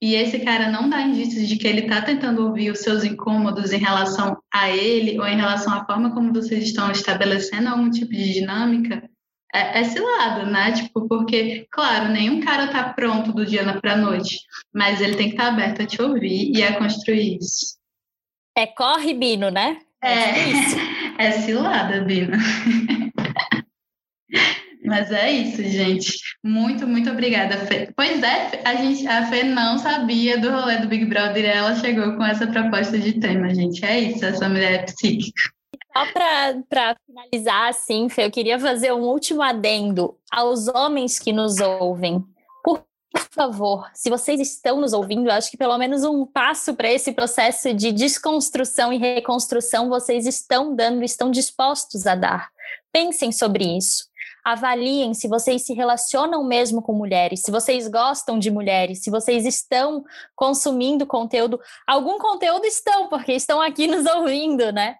e 0.00 0.14
esse 0.14 0.40
cara 0.40 0.70
não 0.70 0.90
dá 0.90 1.00
indícios 1.00 1.48
de 1.48 1.56
que 1.56 1.66
ele 1.66 1.82
está 1.82 2.02
tentando 2.02 2.46
ouvir 2.46 2.70
os 2.70 2.80
seus 2.80 3.02
incômodos 3.02 3.72
em 3.72 3.78
relação 3.78 4.36
a 4.52 4.70
ele 4.70 5.18
ou 5.18 5.26
em 5.26 5.36
relação 5.36 5.72
à 5.72 5.84
forma 5.86 6.12
como 6.12 6.32
vocês 6.32 6.64
estão 6.64 6.90
estabelecendo 6.90 7.68
algum 7.68 7.90
tipo 7.90 8.12
de 8.12 8.34
dinâmica, 8.34 9.08
é, 9.54 9.80
é 9.80 9.84
cilada, 9.84 10.44
né? 10.44 10.72
Tipo, 10.72 11.08
porque, 11.08 11.66
claro, 11.70 12.12
nenhum 12.12 12.40
cara 12.40 12.68
tá 12.68 12.92
pronto 12.92 13.32
do 13.32 13.46
dia 13.46 13.64
para 13.80 13.94
a 13.94 13.96
noite, 13.96 14.40
mas 14.74 15.00
ele 15.00 15.16
tem 15.16 15.28
que 15.28 15.34
estar 15.34 15.46
tá 15.46 15.52
aberto 15.52 15.82
a 15.82 15.86
te 15.86 16.02
ouvir 16.02 16.52
e 16.54 16.62
a 16.62 16.76
construir 16.76 17.38
isso. 17.38 17.76
É 18.56 18.66
corre, 18.66 19.14
Bino, 19.14 19.50
né? 19.50 19.78
É, 20.02 20.12
é, 20.12 20.52
é 21.18 21.30
cilada, 21.32 22.02
Bino. 22.02 22.36
Mas 24.86 25.10
é 25.10 25.32
isso, 25.32 25.64
gente. 25.64 26.16
Muito, 26.44 26.86
muito 26.86 27.10
obrigada, 27.10 27.58
Fê. 27.66 27.92
Pois 27.96 28.22
é, 28.22 28.62
a, 28.64 28.76
gente, 28.76 29.04
a 29.08 29.26
Fê 29.26 29.42
não 29.42 29.78
sabia 29.78 30.38
do 30.38 30.48
rolê 30.48 30.78
do 30.78 30.86
Big 30.86 31.04
Brother 31.06 31.44
e 31.44 31.48
ela 31.48 31.74
chegou 31.74 32.16
com 32.16 32.24
essa 32.24 32.46
proposta 32.46 32.96
de 32.96 33.18
tema, 33.18 33.52
gente. 33.52 33.84
É 33.84 33.98
isso, 33.98 34.24
essa 34.24 34.48
mulher 34.48 34.74
é 34.74 34.82
psíquica. 34.84 35.42
Só 35.92 36.06
para 36.68 36.96
finalizar, 37.04 37.68
assim, 37.68 38.08
Fê, 38.08 38.26
eu 38.26 38.30
queria 38.30 38.60
fazer 38.60 38.92
um 38.92 39.00
último 39.00 39.42
adendo 39.42 40.16
aos 40.30 40.68
homens 40.68 41.18
que 41.18 41.32
nos 41.32 41.58
ouvem. 41.58 42.24
Por 42.62 42.84
favor, 43.30 43.90
se 43.94 44.10
vocês 44.10 44.40
estão 44.40 44.80
nos 44.80 44.92
ouvindo, 44.92 45.30
acho 45.30 45.50
que 45.50 45.56
pelo 45.56 45.76
menos 45.78 46.04
um 46.04 46.26
passo 46.26 46.74
para 46.74 46.92
esse 46.92 47.12
processo 47.12 47.72
de 47.74 47.90
desconstrução 47.90 48.92
e 48.92 48.98
reconstrução 48.98 49.88
vocês 49.88 50.26
estão 50.26 50.76
dando, 50.76 51.02
estão 51.02 51.30
dispostos 51.30 52.06
a 52.06 52.14
dar. 52.14 52.50
Pensem 52.92 53.32
sobre 53.32 53.64
isso 53.64 54.04
avaliem 54.46 55.12
se 55.12 55.26
vocês 55.26 55.66
se 55.66 55.74
relacionam 55.74 56.44
mesmo 56.44 56.80
com 56.80 56.92
mulheres, 56.92 57.42
se 57.42 57.50
vocês 57.50 57.88
gostam 57.88 58.38
de 58.38 58.48
mulheres, 58.48 59.02
se 59.02 59.10
vocês 59.10 59.44
estão 59.44 60.04
consumindo 60.36 61.04
conteúdo. 61.04 61.58
Algum 61.84 62.16
conteúdo 62.16 62.64
estão, 62.64 63.08
porque 63.08 63.32
estão 63.32 63.60
aqui 63.60 63.88
nos 63.88 64.06
ouvindo, 64.06 64.70
né? 64.70 64.94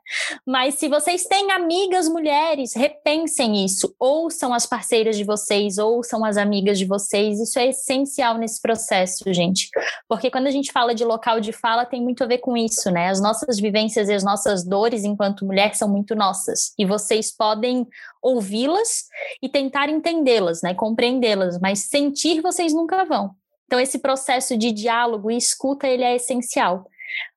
Mas 0.45 0.75
se 0.75 0.89
vocês 0.89 1.23
têm 1.27 1.53
amigas 1.53 2.09
mulheres, 2.09 2.75
repensem 2.75 3.65
isso. 3.65 3.95
Ouçam 4.01 4.53
as 4.53 4.67
parceiras 4.67 5.17
de 5.17 5.23
vocês, 5.23 5.79
ouçam 5.79 6.25
as 6.25 6.37
amigas 6.37 6.77
de 6.77 6.85
vocês. 6.85 7.39
Isso 7.39 7.57
é 7.61 7.69
essencial 7.69 8.39
nesse 8.39 8.61
processo, 8.61 9.33
gente. 9.33 9.71
Porque 10.09 10.29
quando 10.29 10.49
a 10.49 10.51
gente 10.51 10.73
fala 10.73 10.93
de 10.93 11.05
local 11.05 11.39
de 11.39 11.53
fala, 11.53 11.87
tem 11.87 12.03
muito 12.03 12.25
a 12.25 12.27
ver 12.27 12.39
com 12.39 12.57
isso, 12.57 12.91
né? 12.91 13.11
As 13.11 13.21
nossas 13.21 13.61
vivências 13.61 14.09
e 14.09 14.13
as 14.13 14.25
nossas 14.25 14.65
dores 14.65 15.05
enquanto 15.05 15.47
mulher 15.47 15.73
são 15.77 15.89
muito 15.89 16.17
nossas. 16.17 16.73
E 16.77 16.85
vocês 16.85 17.31
podem 17.31 17.87
ouvi-las 18.27 19.07
e 19.43 19.49
tentar 19.49 19.89
entendê-las, 19.89 20.63
né, 20.63 20.75
compreendê-las, 20.75 21.59
mas 21.61 21.81
sentir 21.81 22.41
vocês 22.41 22.73
nunca 22.73 23.05
vão. 23.05 23.35
Então 23.67 23.81
esse 23.81 23.99
processo 23.99 24.57
de 24.57 24.73
diálogo 24.73 25.31
e 25.31 25.37
escuta 25.37 25.87
ele 25.87 26.03
é 26.03 26.17
essencial. 26.17 26.87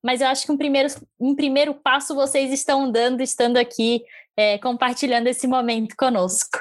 Mas 0.04 0.21
eu 0.21 0.28
acho 0.28 0.45
que 0.45 0.52
um 0.52 0.58
primeiro, 0.58 0.89
um 1.19 1.36
primeiro 1.36 1.73
passo 1.73 2.15
vocês 2.15 2.52
estão 2.52 2.91
dando, 2.91 3.21
estando 3.21 3.58
aqui 3.58 4.04
é, 4.36 4.58
compartilhando 4.58 5.28
esse 5.28 5.47
momento 5.47 5.95
conosco. 5.95 6.58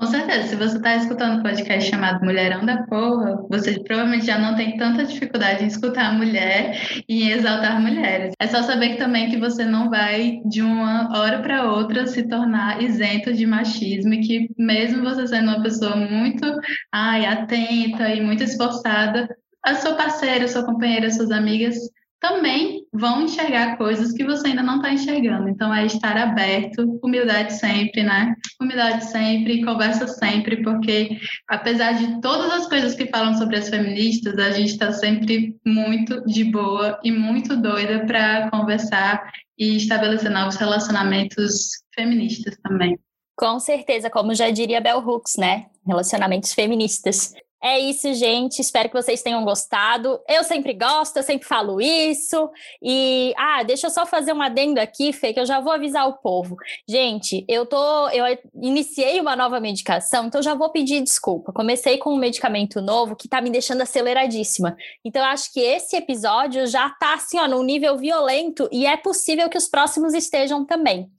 Com 0.00 0.06
certeza, 0.06 0.48
se 0.48 0.56
você 0.56 0.78
está 0.78 0.96
escutando 0.96 1.38
um 1.38 1.42
podcast 1.42 1.90
chamado 1.90 2.24
Mulherão 2.24 2.64
da 2.64 2.84
Porra, 2.84 3.44
você 3.50 3.78
provavelmente 3.80 4.24
já 4.24 4.38
não 4.38 4.56
tem 4.56 4.74
tanta 4.78 5.04
dificuldade 5.04 5.62
em 5.62 5.66
escutar 5.66 6.06
a 6.06 6.12
mulher 6.14 7.02
e 7.06 7.24
em 7.24 7.32
exaltar 7.32 7.78
mulheres. 7.78 8.32
É 8.40 8.46
só 8.46 8.62
saber 8.62 8.92
que, 8.92 8.96
também 8.96 9.28
que 9.28 9.36
você 9.36 9.62
não 9.62 9.90
vai, 9.90 10.40
de 10.46 10.62
uma 10.62 11.14
hora 11.18 11.42
para 11.42 11.70
outra, 11.70 12.06
se 12.06 12.26
tornar 12.26 12.82
isento 12.82 13.34
de 13.34 13.44
machismo 13.44 14.14
e 14.14 14.20
que, 14.22 14.50
mesmo 14.56 15.02
você 15.04 15.26
sendo 15.26 15.50
uma 15.50 15.62
pessoa 15.62 15.94
muito 15.94 16.46
ai, 16.90 17.26
atenta 17.26 18.08
e 18.08 18.22
muito 18.22 18.42
esforçada, 18.42 19.28
a 19.62 19.74
sua 19.74 19.96
parceira, 19.96 20.46
a 20.46 20.48
sua 20.48 20.64
companheira, 20.64 21.10
suas 21.10 21.30
amigas 21.30 21.76
também 22.20 22.84
vão 22.92 23.22
enxergar 23.22 23.76
coisas 23.76 24.12
que 24.12 24.24
você 24.24 24.48
ainda 24.48 24.62
não 24.62 24.76
está 24.76 24.92
enxergando. 24.92 25.48
Então, 25.48 25.74
é 25.74 25.86
estar 25.86 26.16
aberto, 26.16 27.00
humildade 27.02 27.54
sempre, 27.54 28.02
né? 28.02 28.34
Humildade 28.60 29.06
sempre, 29.06 29.64
conversa 29.64 30.06
sempre, 30.06 30.62
porque 30.62 31.18
apesar 31.48 31.92
de 31.92 32.20
todas 32.20 32.52
as 32.52 32.68
coisas 32.68 32.94
que 32.94 33.06
falam 33.06 33.34
sobre 33.34 33.56
as 33.56 33.68
feministas, 33.68 34.38
a 34.38 34.50
gente 34.50 34.72
está 34.72 34.92
sempre 34.92 35.56
muito 35.66 36.24
de 36.26 36.44
boa 36.44 37.00
e 37.02 37.10
muito 37.10 37.56
doida 37.56 38.04
para 38.06 38.50
conversar 38.50 39.32
e 39.58 39.76
estabelecer 39.76 40.30
novos 40.30 40.56
relacionamentos 40.56 41.70
feministas 41.94 42.56
também. 42.62 42.98
Com 43.36 43.58
certeza, 43.58 44.10
como 44.10 44.34
já 44.34 44.50
diria 44.50 44.82
Bell 44.82 44.98
Hooks, 44.98 45.36
né? 45.38 45.66
Relacionamentos 45.86 46.52
feministas. 46.52 47.32
É 47.62 47.78
isso, 47.78 48.12
gente. 48.14 48.60
Espero 48.60 48.88
que 48.88 48.94
vocês 48.94 49.22
tenham 49.22 49.44
gostado. 49.44 50.18
Eu 50.26 50.42
sempre 50.42 50.72
gosto, 50.72 51.18
eu 51.18 51.22
sempre 51.22 51.46
falo 51.46 51.78
isso. 51.80 52.50
E 52.82 53.34
ah, 53.36 53.62
deixa 53.62 53.86
eu 53.86 53.90
só 53.90 54.06
fazer 54.06 54.32
um 54.32 54.40
adendo 54.40 54.80
aqui, 54.80 55.12
Fê, 55.12 55.32
que 55.32 55.40
eu 55.40 55.44
já 55.44 55.60
vou 55.60 55.72
avisar 55.72 56.08
o 56.08 56.14
povo. 56.14 56.56
Gente, 56.88 57.44
eu 57.46 57.66
tô, 57.66 58.08
eu 58.08 58.24
iniciei 58.62 59.20
uma 59.20 59.36
nova 59.36 59.60
medicação, 59.60 60.26
então 60.26 60.42
já 60.42 60.54
vou 60.54 60.70
pedir 60.70 61.02
desculpa. 61.02 61.52
Comecei 61.52 61.98
com 61.98 62.14
um 62.14 62.18
medicamento 62.18 62.80
novo 62.80 63.14
que 63.14 63.28
tá 63.28 63.42
me 63.42 63.50
deixando 63.50 63.82
aceleradíssima. 63.82 64.74
Então 65.04 65.20
eu 65.22 65.28
acho 65.28 65.52
que 65.52 65.60
esse 65.60 65.96
episódio 65.96 66.66
já 66.66 66.88
tá 66.88 67.14
assim, 67.14 67.38
ó, 67.38 67.46
num 67.46 67.62
nível 67.62 67.98
violento 67.98 68.68
e 68.72 68.86
é 68.86 68.96
possível 68.96 69.50
que 69.50 69.58
os 69.58 69.68
próximos 69.68 70.14
estejam 70.14 70.64
também. 70.64 71.10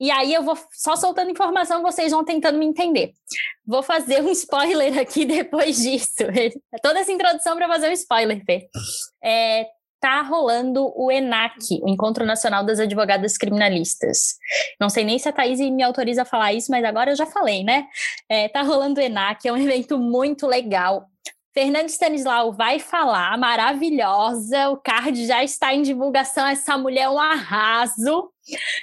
E 0.00 0.10
aí 0.10 0.32
eu 0.32 0.42
vou 0.42 0.56
só 0.72 0.96
soltando 0.96 1.30
informação, 1.30 1.82
vocês 1.82 2.10
vão 2.10 2.24
tentando 2.24 2.58
me 2.58 2.64
entender. 2.64 3.12
Vou 3.66 3.82
fazer 3.82 4.22
um 4.22 4.30
spoiler 4.30 4.98
aqui 4.98 5.24
depois 5.24 5.76
disso. 5.76 6.22
É 6.22 6.78
toda 6.82 7.00
essa 7.00 7.12
introdução 7.12 7.56
para 7.56 7.68
fazer 7.68 7.88
um 7.88 7.92
spoiler, 7.92 8.42
Fê. 8.44 8.68
É, 9.22 9.66
tá 10.00 10.20
rolando 10.20 10.92
o 10.96 11.10
ENAC, 11.10 11.80
o 11.82 11.88
Encontro 11.88 12.26
Nacional 12.26 12.62
das 12.62 12.78
Advogadas 12.78 13.38
Criminalistas. 13.38 14.34
Não 14.78 14.90
sei 14.90 15.02
nem 15.02 15.18
se 15.18 15.28
a 15.30 15.32
Thaís 15.32 15.60
me 15.60 15.82
autoriza 15.82 16.22
a 16.22 16.26
falar 16.26 16.52
isso, 16.52 16.70
mas 16.70 16.84
agora 16.84 17.12
eu 17.12 17.16
já 17.16 17.24
falei, 17.24 17.64
né? 17.64 17.86
É, 18.28 18.48
tá 18.48 18.60
rolando 18.60 19.00
o 19.00 19.02
ENAC, 19.02 19.48
é 19.48 19.52
um 19.52 19.56
evento 19.56 19.98
muito 19.98 20.46
legal. 20.46 21.06
Fernanda 21.54 21.86
Stanislau 21.86 22.52
vai 22.52 22.80
falar, 22.80 23.38
maravilhosa, 23.38 24.70
o 24.70 24.76
card 24.76 25.24
já 25.24 25.44
está 25.44 25.72
em 25.72 25.82
divulgação, 25.82 26.44
essa 26.48 26.76
mulher 26.76 27.02
é 27.02 27.08
um 27.08 27.18
arraso. 27.18 28.28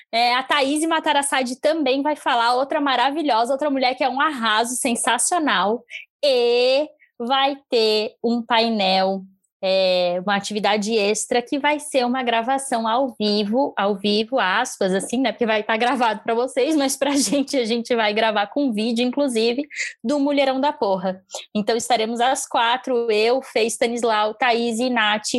É, 0.09 0.33
a 0.35 0.41
Thaís 0.41 0.83
Matarassade 0.87 1.59
também 1.59 2.01
vai 2.01 2.15
falar, 2.15 2.55
outra 2.55 2.79
maravilhosa, 2.79 3.51
outra 3.51 3.69
mulher 3.69 3.93
que 3.95 4.03
é 4.05 4.09
um 4.09 4.21
arraso 4.21 4.75
sensacional. 4.75 5.83
E 6.23 6.87
vai 7.19 7.57
ter 7.69 8.15
um 8.23 8.41
painel 8.41 9.23
é, 9.61 10.19
uma 10.25 10.35
atividade 10.35 10.95
extra 10.95 11.41
que 11.41 11.59
vai 11.59 11.79
ser 11.79 12.05
uma 12.05 12.23
gravação 12.23 12.87
ao 12.87 13.15
vivo, 13.19 13.73
ao 13.77 13.95
vivo, 13.95 14.39
aspas, 14.39 14.93
assim, 14.93 15.19
né? 15.19 15.31
Porque 15.31 15.45
vai 15.45 15.61
estar 15.61 15.73
tá 15.73 15.77
gravado 15.77 16.21
para 16.23 16.33
vocês, 16.33 16.75
mas 16.75 16.97
para 16.97 17.11
a 17.11 17.15
gente, 17.17 17.55
a 17.57 17.65
gente 17.65 17.95
vai 17.95 18.13
gravar 18.13 18.47
com 18.47 18.73
vídeo, 18.73 19.05
inclusive, 19.05 19.67
do 20.03 20.19
Mulherão 20.19 20.59
da 20.59 20.73
Porra. 20.73 21.21
Então 21.55 21.75
estaremos 21.77 22.19
às 22.19 22.47
quatro, 22.47 23.11
eu, 23.11 23.41
Fê, 23.41 23.65
Stanislau, 23.65 24.33
Thaís 24.33 24.79
e 24.79 24.89
Nath, 24.89 25.29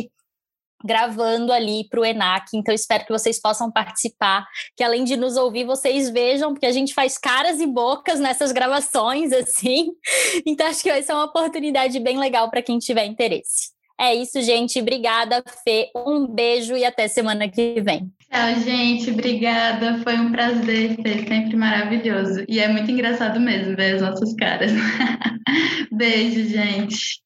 gravando 0.83 1.53
ali 1.53 1.87
para 1.89 2.01
o 2.01 2.05
ENAC. 2.05 2.49
Então, 2.53 2.73
espero 2.73 3.05
que 3.05 3.11
vocês 3.11 3.41
possam 3.41 3.71
participar, 3.71 4.45
que 4.75 4.83
além 4.83 5.03
de 5.05 5.15
nos 5.15 5.37
ouvir, 5.37 5.63
vocês 5.63 6.09
vejam, 6.09 6.53
porque 6.53 6.65
a 6.65 6.71
gente 6.71 6.93
faz 6.93 7.17
caras 7.17 7.61
e 7.61 7.65
bocas 7.65 8.19
nessas 8.19 8.51
gravações, 8.51 9.31
assim. 9.31 9.91
Então, 10.45 10.67
acho 10.67 10.83
que 10.83 10.91
vai 10.91 11.01
ser 11.01 11.13
uma 11.13 11.25
oportunidade 11.25 11.99
bem 11.99 12.19
legal 12.19 12.49
para 12.49 12.61
quem 12.61 12.77
tiver 12.77 13.05
interesse. 13.05 13.71
É 14.03 14.13
isso, 14.13 14.41
gente. 14.41 14.81
Obrigada, 14.81 15.41
Fê. 15.63 15.89
Um 15.95 16.27
beijo 16.27 16.75
e 16.75 16.83
até 16.83 17.07
semana 17.07 17.47
que 17.47 17.79
vem. 17.79 18.11
Tchau, 18.29 18.59
gente. 18.59 19.09
Obrigada. 19.09 19.99
Foi 20.03 20.15
um 20.15 20.29
prazer, 20.29 20.97
Fê. 21.01 21.25
Sempre 21.25 21.55
maravilhoso. 21.55 22.43
E 22.49 22.59
é 22.59 22.67
muito 22.67 22.91
engraçado 22.91 23.39
mesmo 23.39 23.77
ver 23.77 23.95
as 23.95 24.01
nossas 24.01 24.33
caras. 24.33 24.73
beijo, 25.89 26.43
gente. 26.49 27.22